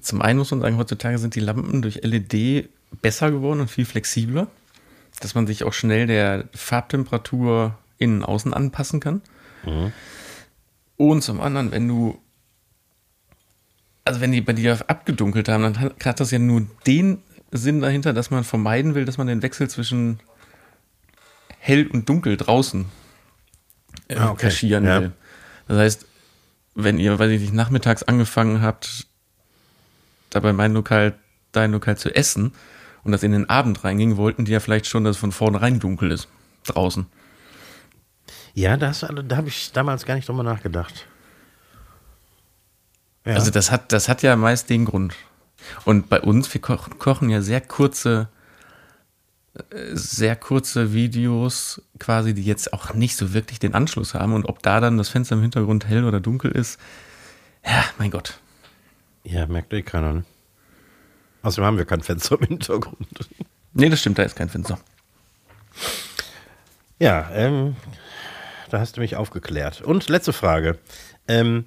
[0.00, 2.68] Zum einen muss man sagen, heutzutage sind die Lampen durch LED
[3.02, 4.46] besser geworden und viel flexibler,
[5.20, 9.20] dass man sich auch schnell der Farbtemperatur innen und außen anpassen kann.
[10.96, 12.18] Und zum anderen, wenn du,
[14.04, 17.18] also wenn die bei dir abgedunkelt haben, dann hat, hat das ja nur den
[17.50, 20.20] Sinn dahinter, dass man vermeiden will, dass man den Wechsel zwischen
[21.58, 22.86] hell und dunkel draußen
[24.08, 24.46] äh, Ah, okay.
[24.46, 25.00] kaschieren Ja.
[25.00, 25.12] will.
[25.68, 26.06] Das heißt,
[26.74, 29.06] wenn ihr, weiß ich nicht, nachmittags angefangen habt,
[30.30, 31.18] da bei meinem Lokal,
[31.52, 32.52] dein Lokal zu essen
[33.02, 35.80] und das in den Abend reinging, wollten die ja vielleicht schon, dass es von vornherein
[35.80, 36.28] dunkel ist.
[36.66, 37.06] Draußen.
[38.54, 41.06] Ja, da, hast du alle- da habe ich damals gar nicht drüber nachgedacht.
[43.24, 43.34] Ja.
[43.34, 45.14] Also das hat, das hat ja meist den Grund.
[45.84, 48.28] Und bei uns, wir koch, kochen ja sehr kurze,
[49.92, 54.32] sehr kurze Videos, quasi, die jetzt auch nicht so wirklich den Anschluss haben.
[54.32, 56.78] Und ob da dann das Fenster im Hintergrund hell oder dunkel ist,
[57.64, 58.40] ja, mein Gott.
[59.24, 60.12] ja, merkt eh keiner.
[60.12, 60.24] Ne?
[61.42, 63.28] Außerdem haben wir kein Fenster im Hintergrund.
[63.72, 64.78] Nee, das stimmt, da ist kein Fenster.
[66.98, 67.76] Ja, ähm,
[68.70, 69.80] da hast du mich aufgeklärt.
[69.80, 70.78] Und letzte Frage.
[71.28, 71.64] Ähm,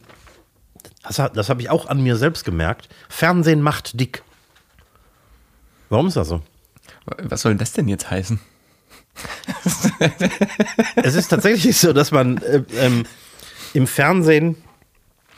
[1.04, 2.90] das das habe ich auch an mir selbst gemerkt.
[3.10, 4.24] Fernsehen macht dick.
[5.90, 6.42] Warum ist das so?
[7.06, 8.40] Was soll das denn jetzt heißen?
[10.96, 13.06] es ist tatsächlich so, dass man äh, ähm,
[13.74, 14.58] im Fernsehen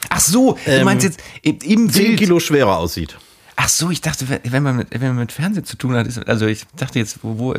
[0.10, 2.20] Ach so, du Ähm, meinst jetzt im- im 10 Bild.
[2.20, 3.18] Kilo schwerer aussieht.
[3.58, 6.20] Ach so, ich dachte, wenn man mit, wenn man mit Fernsehen zu tun hat, ist,
[6.28, 7.56] also ich dachte jetzt, wo, wo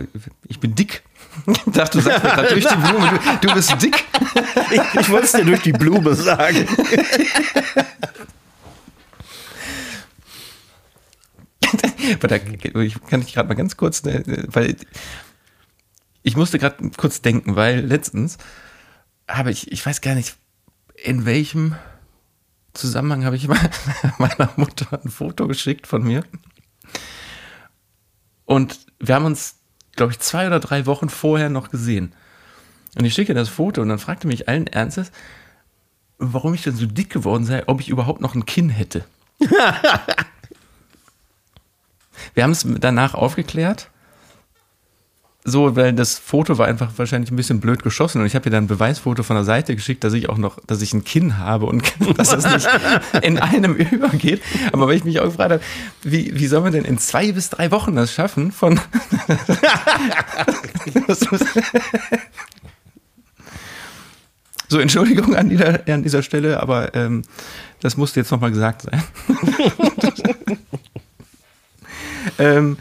[0.46, 1.02] ich bin dick.
[1.46, 4.04] Ich dachte, du sagst mir gerade durch die Blume, du, du bist dick.
[4.70, 6.66] Ich, ich wollte es dir durch die Blume sagen.
[12.14, 14.76] Aber da ich, kann ich gerade mal ganz kurz, ne, weil
[16.22, 18.38] ich musste gerade kurz denken, weil letztens
[19.28, 20.36] habe ich, ich weiß gar nicht,
[20.96, 21.76] in welchem
[22.74, 23.48] Zusammenhang habe ich
[24.18, 26.24] meiner Mutter ein Foto geschickt von mir.
[28.44, 29.56] Und wir haben uns,
[29.94, 32.12] glaube ich, zwei oder drei Wochen vorher noch gesehen.
[32.96, 35.10] Und ich schicke das Foto und dann fragte mich allen Ernstes,
[36.18, 39.04] warum ich denn so dick geworden sei, ob ich überhaupt noch ein Kinn hätte.
[42.34, 43.90] Wir haben es danach aufgeklärt.
[45.48, 48.50] So, weil das Foto war einfach wahrscheinlich ein bisschen blöd geschossen und ich habe ihr
[48.50, 51.38] dann ein Beweisfoto von der Seite geschickt, dass ich auch noch, dass ich ein Kinn
[51.38, 51.84] habe und
[52.18, 52.68] dass das nicht
[53.22, 54.42] in einem übergeht.
[54.72, 55.62] Aber weil ich mich auch gefragt habe,
[56.02, 58.80] wie, wie soll man denn in zwei bis drei Wochen das schaffen von
[64.68, 67.22] So, Entschuldigung an dieser, an dieser Stelle, aber ähm,
[67.80, 69.00] Das musste jetzt nochmal gesagt sein.
[72.38, 72.76] Ähm,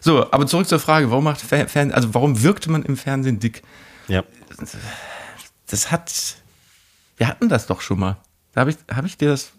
[0.00, 3.62] so, aber zurück zur Frage, warum macht Fernsehen, also warum wirkte man im Fernsehen dick?
[4.08, 4.22] Ja.
[5.66, 6.36] Das hat,
[7.16, 8.18] wir hatten das doch schon mal.
[8.52, 9.52] Da habe ich, hab ich dir das,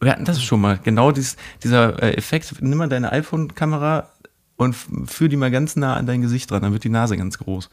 [0.00, 0.78] wir hatten das schon mal.
[0.82, 4.08] Genau dies, dieser äh, Effekt, nimm mal deine iPhone-Kamera
[4.56, 4.76] und
[5.06, 7.70] führ die mal ganz nah an dein Gesicht dran, dann wird die Nase ganz groß.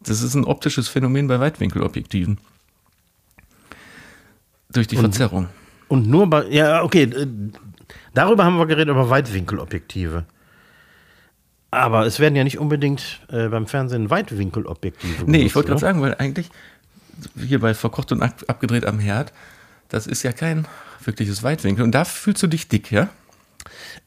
[0.00, 2.38] Das ist ein optisches Phänomen bei Weitwinkelobjektiven.
[4.70, 5.48] Durch die Und- Verzerrung.
[5.88, 7.26] Und nur bei, ja, okay, äh,
[8.14, 10.24] darüber haben wir geredet, über Weitwinkelobjektive.
[11.70, 15.80] Aber es werden ja nicht unbedingt äh, beim Fernsehen Weitwinkelobjektive Nee, ich genutzt, wollte gerade
[15.80, 16.50] sagen, weil eigentlich
[17.36, 19.32] hier bei verkocht und ab, abgedreht am Herd,
[19.88, 20.66] das ist ja kein
[21.04, 21.84] wirkliches Weitwinkel.
[21.84, 23.08] Und da fühlst du dich dick, ja?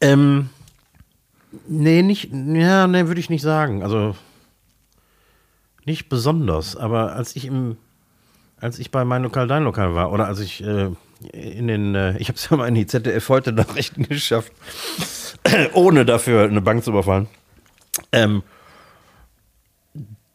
[0.02, 0.50] Ähm,
[1.68, 3.84] nee, nicht, ja, nee, würde ich nicht sagen.
[3.84, 4.16] Also,
[5.86, 6.76] nicht besonders.
[6.76, 7.78] Aber als ich im,
[8.60, 10.90] als ich bei meinem Lokal, dein Lokal war, oder als ich äh,
[11.34, 14.52] in den, äh, ich habe es ja mal in die ZDF heute Nachrichten geschafft,
[15.74, 17.28] ohne dafür eine Bank zu überfallen.
[18.12, 18.44] Ähm,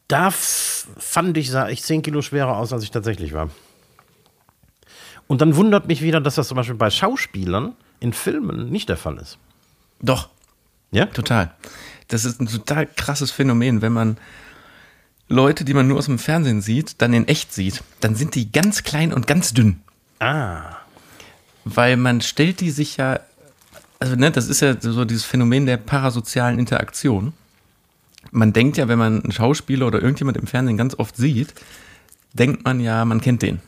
[0.09, 3.51] da fand ich, sah ich 10 Kilo schwerer aus, als ich tatsächlich war.
[5.26, 8.97] Und dann wundert mich wieder, dass das zum Beispiel bei Schauspielern in Filmen nicht der
[8.97, 9.39] Fall ist.
[10.01, 10.28] Doch,
[10.91, 11.07] Ja?
[11.07, 11.55] total.
[12.09, 14.18] Das ist ein total krasses Phänomen, wenn man
[15.28, 18.53] Leute, die man nur aus dem Fernsehen sieht, dann in echt sieht, dann sind die
[18.53, 19.80] ganz klein und ganz dünn.
[20.22, 20.76] Ah.
[21.64, 23.20] Weil man stellt die sich ja,
[23.98, 27.32] also ne, das ist ja so dieses Phänomen der parasozialen Interaktion.
[28.30, 31.54] Man denkt ja, wenn man einen Schauspieler oder irgendjemand im Fernsehen ganz oft sieht,
[32.32, 33.60] denkt man ja, man kennt den.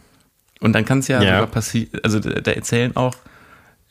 [0.60, 1.44] Und dann kann es ja, Ja.
[1.46, 3.16] passieren, also da, erzählen auch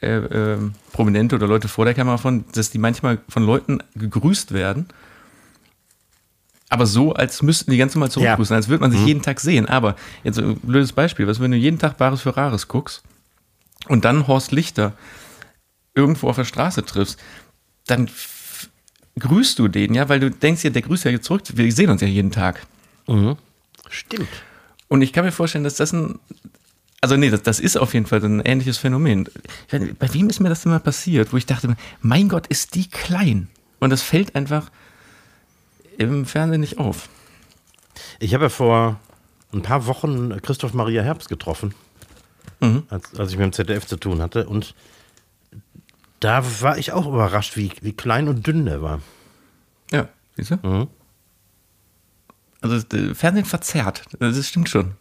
[0.02, 4.54] äh, ähm, Prominente oder Leute vor der Kamera von, dass die manchmal von Leuten gegrüßt
[4.54, 4.88] werden.
[6.74, 9.68] Aber so, als müssten die ganz normal zurückgrüßen, als würde man sich jeden Tag sehen.
[9.68, 13.04] Aber jetzt ein blödes Beispiel, was wenn du jeden Tag Bares für Rares guckst
[13.90, 14.94] und dann Horst Lichter
[15.94, 17.20] irgendwo auf der Straße triffst,
[17.86, 18.10] dann
[19.20, 21.92] grüßt du den, ja, weil du denkst ja, der grüßt ja jetzt zurück, wir sehen
[21.92, 22.66] uns ja jeden Tag.
[23.92, 24.30] Stimmt.
[24.88, 26.18] Und ich kann mir vorstellen, dass das ein,
[27.02, 29.30] also nee, das, das ist auf jeden Fall ein ähnliches Phänomen.
[29.70, 32.90] Weiß Bei wem ist mir das immer passiert, wo ich dachte, mein Gott, ist die
[32.90, 33.48] klein.
[33.80, 34.72] Und das fällt einfach
[35.98, 37.10] im Fernsehen nicht auf.
[38.20, 39.00] Ich habe ja vor
[39.54, 41.74] ein paar Wochen Christoph Maria Herbst getroffen,
[42.60, 42.84] Mhm.
[42.90, 44.48] als, als ich mit dem ZDF zu tun hatte.
[44.48, 44.74] Und
[46.20, 49.02] da war ich auch überrascht, wie, wie klein und dünn der war.
[49.92, 50.56] Ja, siehst du?
[50.68, 50.88] Mhm.
[52.62, 54.94] Also das äh, Fernsehen verzerrt, das stimmt schon.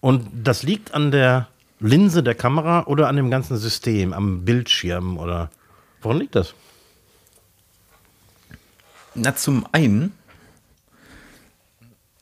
[0.00, 1.48] Und das liegt an der
[1.80, 5.50] Linse der Kamera oder an dem ganzen System, am Bildschirm oder
[6.02, 6.54] woran liegt das?
[9.14, 10.12] Na, zum einen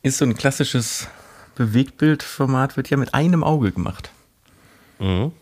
[0.02, 1.08] ist so ein klassisches
[1.54, 4.10] Bewegtbildformat, wird ja mit einem Auge gemacht.
[4.98, 5.32] Mhm.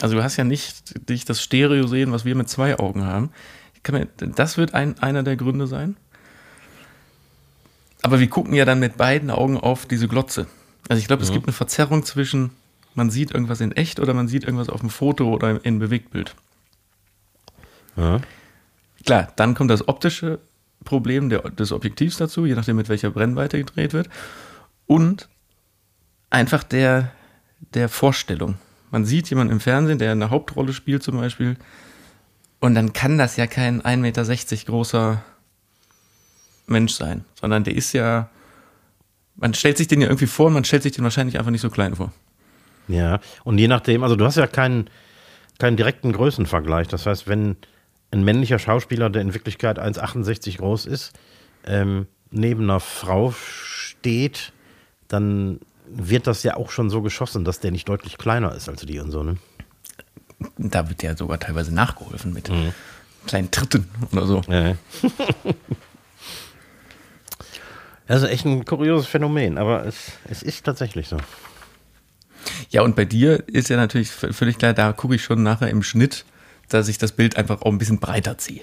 [0.00, 3.30] Also du hast ja nicht dich das Stereo sehen, was wir mit zwei Augen haben.
[3.90, 5.96] Mir, das wird ein, einer der Gründe sein.
[8.02, 10.46] Aber wir gucken ja dann mit beiden Augen auf diese Glotze.
[10.88, 12.50] Also ich glaube, es gibt eine Verzerrung zwischen,
[12.94, 16.34] man sieht irgendwas in echt oder man sieht irgendwas auf dem Foto oder in Bewegtbild.
[17.96, 18.20] Ja.
[19.04, 20.40] Klar, dann kommt das optische
[20.84, 24.08] Problem der, des Objektivs dazu, je nachdem mit welcher Brennweite gedreht wird.
[24.86, 25.28] Und
[26.30, 27.12] einfach der,
[27.74, 28.56] der Vorstellung.
[28.90, 31.56] Man sieht jemanden im Fernsehen, der eine Hauptrolle spielt zum Beispiel.
[32.60, 34.24] Und dann kann das ja kein 1,60 Meter
[34.66, 35.22] großer
[36.66, 38.30] Mensch sein, sondern der ist ja,
[39.36, 41.60] man stellt sich den ja irgendwie vor und man stellt sich den wahrscheinlich einfach nicht
[41.60, 42.12] so klein vor.
[42.88, 44.88] Ja, und je nachdem, also du hast ja keinen,
[45.58, 46.88] keinen direkten Größenvergleich.
[46.88, 47.56] Das heißt, wenn
[48.14, 51.12] ein männlicher Schauspieler, der in Wirklichkeit 1,68 groß ist,
[51.66, 54.52] ähm, neben einer Frau steht,
[55.08, 58.82] dann wird das ja auch schon so geschossen, dass der nicht deutlich kleiner ist als
[58.82, 59.36] die und so, ne?
[60.58, 62.50] Da wird ja sogar teilweise nachgeholfen mit
[63.26, 64.40] kleinen Tritten oder so.
[64.48, 64.76] Ja.
[68.06, 71.16] Also echt ein kurioses Phänomen, aber es, es ist tatsächlich so.
[72.68, 75.82] Ja, und bei dir ist ja natürlich völlig klar, da gucke ich schon nachher im
[75.82, 76.26] Schnitt,
[76.74, 78.62] dass ich das Bild einfach auch ein bisschen breiter ziehe.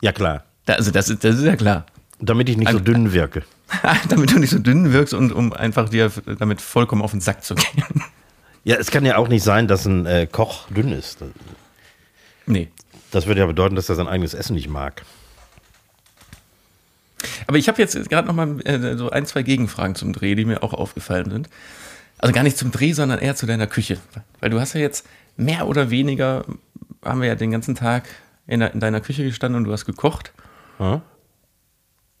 [0.00, 0.44] Ja, klar.
[0.66, 1.86] Da, also das ist, das ist ja klar.
[2.20, 3.42] Damit ich nicht so Also- dünn wirke.
[4.08, 7.44] damit du nicht so dünn wirkst und um einfach dir damit vollkommen auf den Sack
[7.44, 7.84] zu gehen.
[8.62, 11.20] Ja, es kann ja auch nicht sein, dass ein äh, Koch dünn ist.
[12.44, 12.68] nee.
[13.10, 15.02] Das würde ja bedeuten, dass er sein eigenes Essen nicht mag.
[17.46, 20.44] Aber ich habe jetzt gerade noch mal äh, so ein, zwei Gegenfragen zum Dreh, die
[20.44, 21.48] mir auch aufgefallen sind.
[22.18, 23.98] Also gar nicht zum Dreh, sondern eher zu deiner Küche.
[24.40, 25.06] Weil du hast ja jetzt
[25.38, 26.44] mehr oder weniger,
[27.04, 28.08] haben wir ja den ganzen Tag
[28.46, 30.32] in, der, in deiner Küche gestanden und du hast gekocht.
[30.78, 31.02] Ja?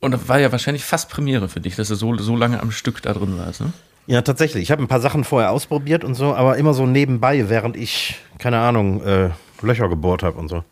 [0.00, 2.70] Und das war ja wahrscheinlich fast Premiere für dich, dass du so, so lange am
[2.70, 3.60] Stück da drin warst.
[3.60, 3.72] Ne?
[4.06, 4.62] Ja, tatsächlich.
[4.62, 8.18] Ich habe ein paar Sachen vorher ausprobiert und so, aber immer so nebenbei, während ich,
[8.38, 10.64] keine Ahnung, äh, Löcher gebohrt habe und so.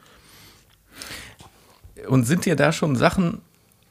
[2.08, 3.42] Und sind dir da schon Sachen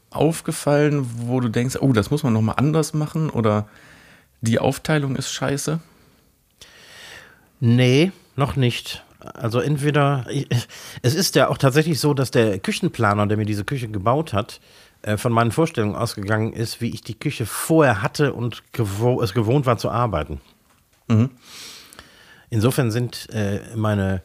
[0.09, 3.67] aufgefallen, wo du denkst, oh, das muss man nochmal anders machen oder
[4.41, 5.79] die Aufteilung ist scheiße?
[7.59, 9.03] Nee, noch nicht.
[9.19, 10.47] Also entweder, ich,
[11.01, 14.59] es ist ja auch tatsächlich so, dass der Küchenplaner, der mir diese Küche gebaut hat,
[15.01, 19.33] äh, von meinen Vorstellungen ausgegangen ist, wie ich die Küche vorher hatte und gewo es
[19.33, 20.41] gewohnt war zu arbeiten.
[21.07, 21.29] Mhm.
[22.49, 24.21] Insofern sind äh, meine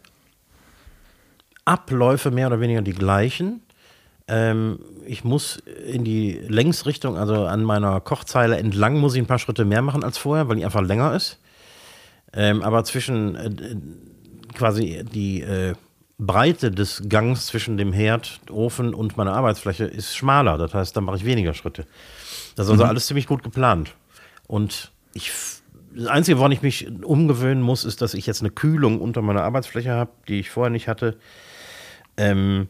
[1.65, 3.63] Abläufe mehr oder weniger die gleichen.
[4.29, 9.39] Ähm, ich muss in die Längsrichtung, also an meiner Kochzeile entlang, muss ich ein paar
[9.39, 11.39] Schritte mehr machen als vorher, weil die einfach länger ist.
[12.33, 13.77] Ähm, aber zwischen äh,
[14.53, 15.75] quasi die äh,
[16.19, 20.59] Breite des Gangs zwischen dem Herd, Ofen und meiner Arbeitsfläche ist schmaler.
[20.59, 21.87] Das heißt, dann mache ich weniger Schritte.
[22.57, 22.91] Das ist also mhm.
[22.91, 23.95] alles ziemlich gut geplant.
[24.47, 25.33] Und ich,
[25.95, 29.43] das Einzige, woran ich mich umgewöhnen muss, ist, dass ich jetzt eine Kühlung unter meiner
[29.43, 31.17] Arbeitsfläche habe, die ich vorher nicht hatte.
[32.17, 32.69] Ähm,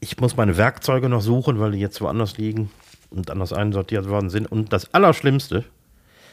[0.00, 2.70] ich muss meine Werkzeuge noch suchen, weil die jetzt woanders liegen
[3.10, 4.50] und anders einsortiert worden sind.
[4.50, 5.64] Und das Allerschlimmste,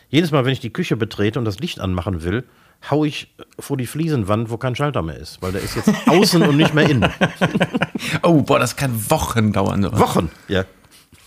[0.10, 2.44] jedes Mal, wenn ich die Küche betrete und das Licht anmachen will,
[2.90, 6.42] hau ich vor die Fliesenwand, wo kein Schalter mehr ist, weil der ist jetzt außen
[6.42, 7.12] und nicht mehr innen.
[8.24, 9.84] Oh, boah, das kann Wochen dauern.
[9.84, 10.00] Sowas.
[10.00, 10.66] Wochen, ja.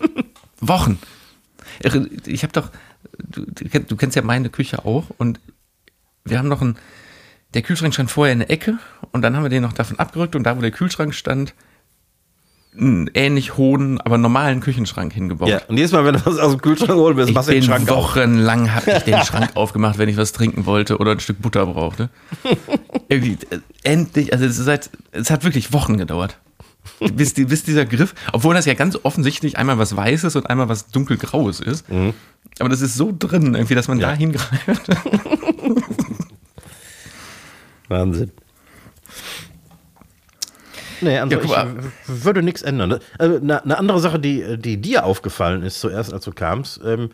[0.61, 0.99] Wochen.
[2.27, 2.71] Ich habe doch,
[3.19, 5.39] du, du, kennst ja meine Küche auch und
[6.25, 6.77] wir haben noch ein,
[7.55, 8.79] der Kühlschrank stand vorher in der Ecke
[9.13, 11.55] und dann haben wir den noch davon abgerückt und da, wo der Kühlschrank stand,
[12.77, 15.49] einen ähnlich hohen, aber normalen Küchenschrank hingebaut.
[15.49, 17.89] Ja, und jedes Mal, wenn du was aus dem Kühlschrank holst, bist du den Schrank
[17.89, 21.67] Wochenlang habe ich den Schrank aufgemacht, wenn ich was trinken wollte oder ein Stück Butter
[21.67, 22.11] brauchte.
[23.09, 26.39] Irgendwie, äh, endlich, also es, halt, es hat wirklich Wochen gedauert.
[27.15, 30.69] bis, die, bis dieser Griff, obwohl das ja ganz offensichtlich einmal was Weißes und einmal
[30.69, 31.89] was dunkelgraues ist.
[31.91, 32.13] Mhm.
[32.59, 34.11] Aber das ist so drin, irgendwie, dass man ja.
[34.11, 34.89] da hingreift.
[37.89, 38.33] Wahnsinn.
[41.01, 42.99] Nee, also ja, ich würde nichts ändern.
[43.19, 47.11] Also eine, eine, andere Sache, die, die dir aufgefallen ist zuerst, als du kamst, ähm,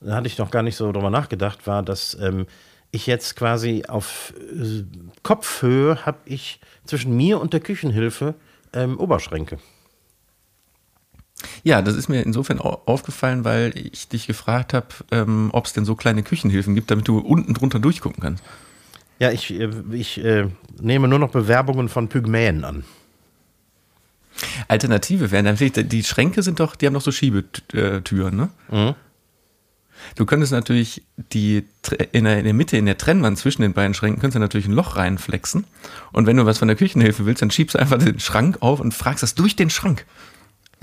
[0.00, 2.46] da hatte ich noch gar nicht so drüber nachgedacht, war, dass ähm,
[2.90, 4.84] ich jetzt quasi auf äh,
[5.22, 8.34] Kopfhöhe habe ich zwischen mir und der Küchenhilfe
[8.72, 9.58] ähm, Oberschränke.
[11.62, 15.84] Ja, das ist mir insofern aufgefallen, weil ich dich gefragt habe, ähm, ob es denn
[15.84, 18.44] so kleine Küchenhilfen gibt, damit du unten drunter durchgucken kannst.
[19.18, 20.48] Ja, ich, äh, ich äh,
[20.80, 22.84] nehme nur noch Bewerbungen von Pygmäen an.
[24.68, 28.48] Alternative wären natürlich, die Schränke sind doch, die haben doch so Schiebetüren, ne?
[28.70, 28.94] Mhm.
[30.16, 31.64] Du könntest natürlich die
[32.12, 34.66] in der, in der, Mitte, in der Trennwand zwischen den beiden Schränken, könntest du natürlich
[34.66, 35.64] ein Loch reinflexen.
[36.12, 38.80] Und wenn du was von der Küchenhilfe willst, dann schiebst du einfach den Schrank auf
[38.80, 40.04] und fragst das durch den Schrank.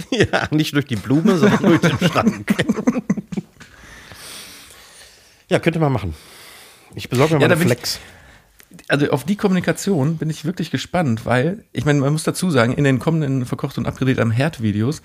[0.09, 2.55] Ja, nicht durch die Blume, sondern durch den Schrank.
[5.49, 6.15] ja, könnte man machen.
[6.95, 7.99] Ich besorge mir ja, mal einen Flex
[8.87, 12.73] also auf die Kommunikation bin ich wirklich gespannt, weil, ich meine, man muss dazu sagen,
[12.73, 15.01] in den kommenden verkocht und abgedreht am Herd-Videos,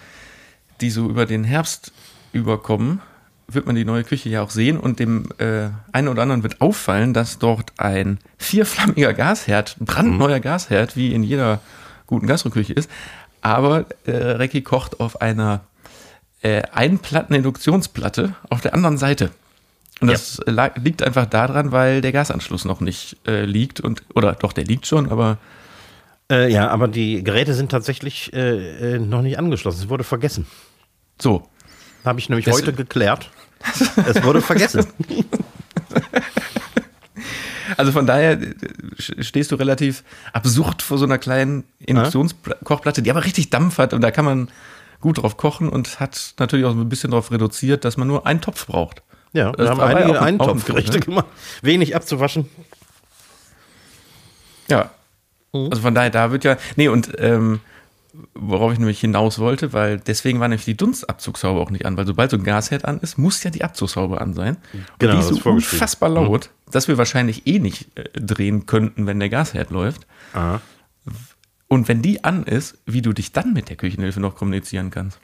[0.80, 1.92] die so über den Herbst
[2.32, 3.00] überkommen,
[3.48, 6.60] wird man die neue Küche ja auch sehen und dem äh, einen oder anderen wird
[6.60, 11.60] auffallen, dass dort ein vierflammiger Gasherd, brandneuer Gasherd, wie in jeder
[12.06, 12.90] guten Gastroküche ist,
[13.40, 15.60] aber äh, Recki kocht auf einer
[16.42, 19.30] äh, Einplatten-Induktionsplatte auf der anderen Seite.
[20.00, 20.52] Und das ja.
[20.52, 24.64] lag, liegt einfach daran, weil der Gasanschluss noch nicht äh, liegt und oder doch, der
[24.64, 25.38] liegt schon, aber
[26.30, 29.80] äh, ja, aber die Geräte sind tatsächlich äh, äh noch nicht angeschlossen.
[29.84, 30.46] Es wurde vergessen.
[31.20, 31.48] So.
[32.04, 33.30] Habe ich nämlich das heute geklärt.
[34.06, 34.86] es wurde vergessen.
[37.76, 38.54] Also von daher äh,
[38.98, 44.00] stehst du relativ absurd vor so einer kleinen Induktionskochplatte, die aber richtig Dampf hat und
[44.02, 44.48] da kann man
[45.00, 48.40] gut drauf kochen und hat natürlich auch ein bisschen darauf reduziert, dass man nur einen
[48.40, 49.02] Topf braucht.
[49.36, 51.00] Ja, wir das haben einige Eintopfgerichte ne?
[51.00, 51.26] gemacht.
[51.60, 52.48] Wenig abzuwaschen.
[54.68, 54.90] Ja.
[55.52, 55.68] Mhm.
[55.70, 56.56] Also von daher, da wird ja.
[56.76, 57.60] Nee, und ähm,
[58.32, 62.06] worauf ich nämlich hinaus wollte, weil deswegen war nämlich die Dunstabzugshaube auch nicht an, weil
[62.06, 64.56] sobald so ein Gasherd an ist, muss ja die Abzugshaube an sein.
[64.98, 66.70] Genau, und die ist so unfassbar laut, mhm.
[66.72, 70.06] dass wir wahrscheinlich eh nicht äh, drehen könnten, wenn der Gasherd läuft.
[70.32, 70.62] Aha.
[71.68, 75.18] Und wenn die an ist, wie du dich dann mit der Küchenhilfe noch kommunizieren kannst.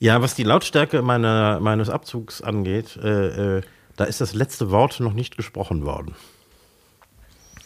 [0.00, 3.62] Ja, was die Lautstärke meiner, meines Abzugs angeht, äh, äh,
[3.96, 6.14] da ist das letzte Wort noch nicht gesprochen worden.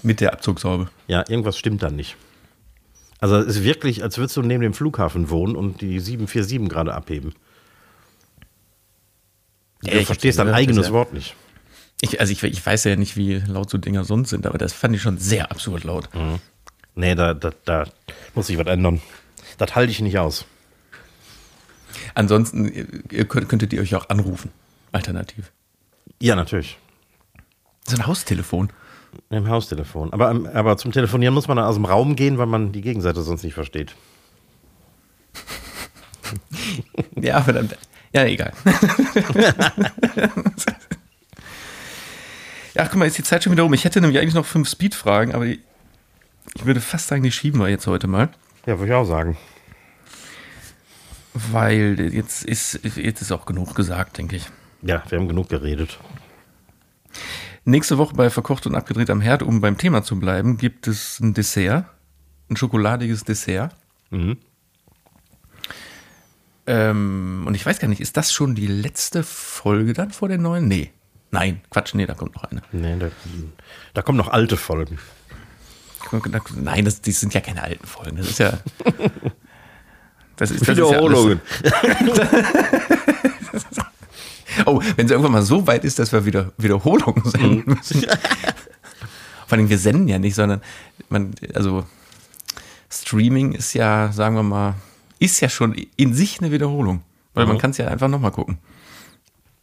[0.02, 0.88] Mit der Abzugshaube?
[1.06, 2.16] Ja, irgendwas stimmt da nicht.
[3.20, 6.94] Also es ist wirklich, als würdest du neben dem Flughafen wohnen und die 747 gerade
[6.94, 7.34] abheben.
[9.82, 10.92] Ja, du verstehst dein eigenes ja.
[10.92, 11.36] Wort nicht.
[12.00, 14.72] Ich, also ich, ich, weiß ja nicht, wie laut so Dinger sonst sind, aber das
[14.72, 16.12] fand ich schon sehr absurd laut.
[16.14, 16.40] Mhm.
[16.96, 17.84] Nee, da, da, da
[18.34, 19.00] muss ich was ändern.
[19.58, 20.44] Das halte ich nicht aus.
[22.14, 22.70] Ansonsten
[23.10, 24.50] ihr könnt, könntet ihr euch auch anrufen,
[24.92, 25.52] alternativ.
[26.20, 26.78] Ja, natürlich.
[27.86, 28.70] So ein Haustelefon.
[29.30, 30.12] Im Haustelefon.
[30.12, 32.80] Aber, ähm, aber zum Telefonieren muss man dann aus dem Raum gehen, weil man die
[32.80, 33.94] Gegenseite sonst nicht versteht.
[37.20, 37.68] Ja, aber dann.
[38.14, 38.52] Ja, egal.
[42.74, 43.74] ja, guck mal, ist die Zeit schon wieder um.
[43.74, 45.60] Ich hätte nämlich eigentlich noch fünf Speed-Fragen, aber die,
[46.54, 48.30] ich würde fast sagen, die schieben wir jetzt heute mal.
[48.66, 49.36] Ja, würde ich auch sagen.
[51.34, 54.46] Weil jetzt ist, jetzt ist auch genug gesagt, denke ich.
[54.82, 55.98] Ja, wir haben genug geredet.
[57.64, 61.20] Nächste Woche bei Verkocht und Abgedreht am Herd, um beim Thema zu bleiben, gibt es
[61.20, 61.86] ein Dessert.
[62.50, 63.74] Ein schokoladiges Dessert.
[64.10, 64.36] Mhm.
[66.66, 70.38] Ähm, und ich weiß gar nicht, ist das schon die letzte Folge dann vor der
[70.38, 70.68] neuen?
[70.68, 70.90] Nee.
[71.30, 72.62] Nein, Quatsch, nee, da kommt noch eine.
[72.72, 73.08] Nee, da,
[73.94, 74.98] da kommen noch alte Folgen.
[76.56, 78.16] Nein, das, die sind ja keine alten Folgen.
[78.16, 78.58] Das ist ja.
[80.36, 81.40] Das ist, das Wiederholungen.
[81.62, 81.72] Ist
[83.76, 83.86] ja
[84.66, 88.02] oh, wenn es irgendwann mal so weit ist, dass wir wieder Wiederholungen senden müssen.
[89.46, 90.62] Vor allem, wir senden ja nicht, sondern
[91.08, 91.84] man, also
[92.90, 94.74] Streaming ist ja, sagen wir mal,
[95.18, 97.02] ist ja schon in sich eine Wiederholung.
[97.34, 97.60] Weil man Mhm.
[97.60, 98.58] kann es ja einfach nochmal gucken.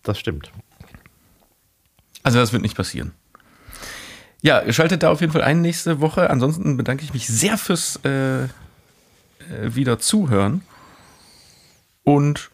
[0.03, 0.51] Das stimmt.
[2.23, 3.11] Also das wird nicht passieren.
[4.41, 6.29] Ja, ihr schaltet da auf jeden Fall ein nächste Woche.
[6.29, 8.47] Ansonsten bedanke ich mich sehr fürs äh,
[9.49, 10.61] wieder zuhören.
[12.03, 12.49] Und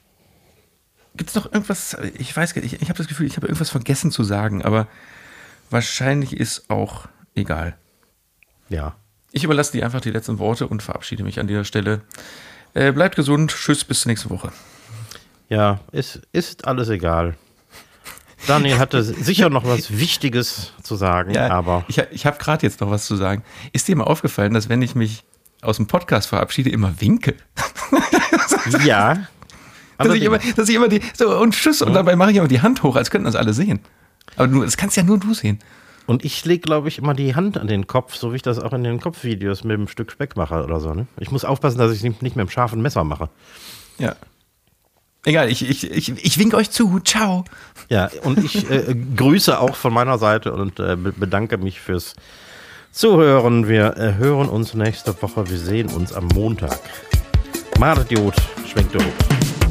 [1.15, 1.97] gibt es noch irgendwas?
[2.17, 4.63] Ich weiß gar nicht, ich, ich habe das Gefühl, ich habe irgendwas vergessen zu sagen,
[4.63, 4.87] aber
[5.69, 7.77] wahrscheinlich ist auch egal.
[8.69, 8.95] Ja.
[9.31, 12.01] Ich überlasse dir einfach die letzten Worte und verabschiede mich an dieser Stelle.
[12.73, 13.51] Äh, bleibt gesund.
[13.51, 14.51] Tschüss, bis nächste Woche.
[15.49, 17.35] Ja, ist, ist alles egal.
[18.47, 22.91] Daniel hatte sicher noch was Wichtiges zu sagen, aber ich, ich habe gerade jetzt noch
[22.91, 23.43] was zu sagen.
[23.73, 25.23] Ist dir mal aufgefallen, dass wenn ich mich
[25.65, 27.35] aus dem Podcast verabschiede, immer winke?
[28.85, 29.17] ja.
[29.97, 32.49] Dass ich, immer, dass ich immer die, so und Tschüss, und dabei mache ich immer
[32.49, 33.79] die Hand hoch, als könnten das alle sehen.
[34.35, 35.59] Aber nur, das kannst ja nur du sehen.
[36.05, 38.59] Und ich lege, glaube ich, immer die Hand an den Kopf, so wie ich das
[38.59, 40.93] auch in den Kopfvideos mit einem Stück Speck mache oder so.
[40.93, 41.07] Ne?
[41.17, 43.29] Ich muss aufpassen, dass ich es nicht mit einem scharfen Messer mache.
[43.97, 44.17] Ja.
[45.23, 46.99] Egal, ich, ich, ich, ich winke euch zu.
[46.99, 47.45] Ciao.
[47.87, 52.15] Ja, und ich äh, grüße auch von meiner Seite und äh, be- bedanke mich fürs
[52.95, 53.67] Zuhören.
[53.67, 55.49] Wir äh, hören uns nächste Woche.
[55.49, 56.79] Wir sehen uns am Montag.
[58.09, 58.35] Jod,
[58.65, 59.64] schwenkt hoch.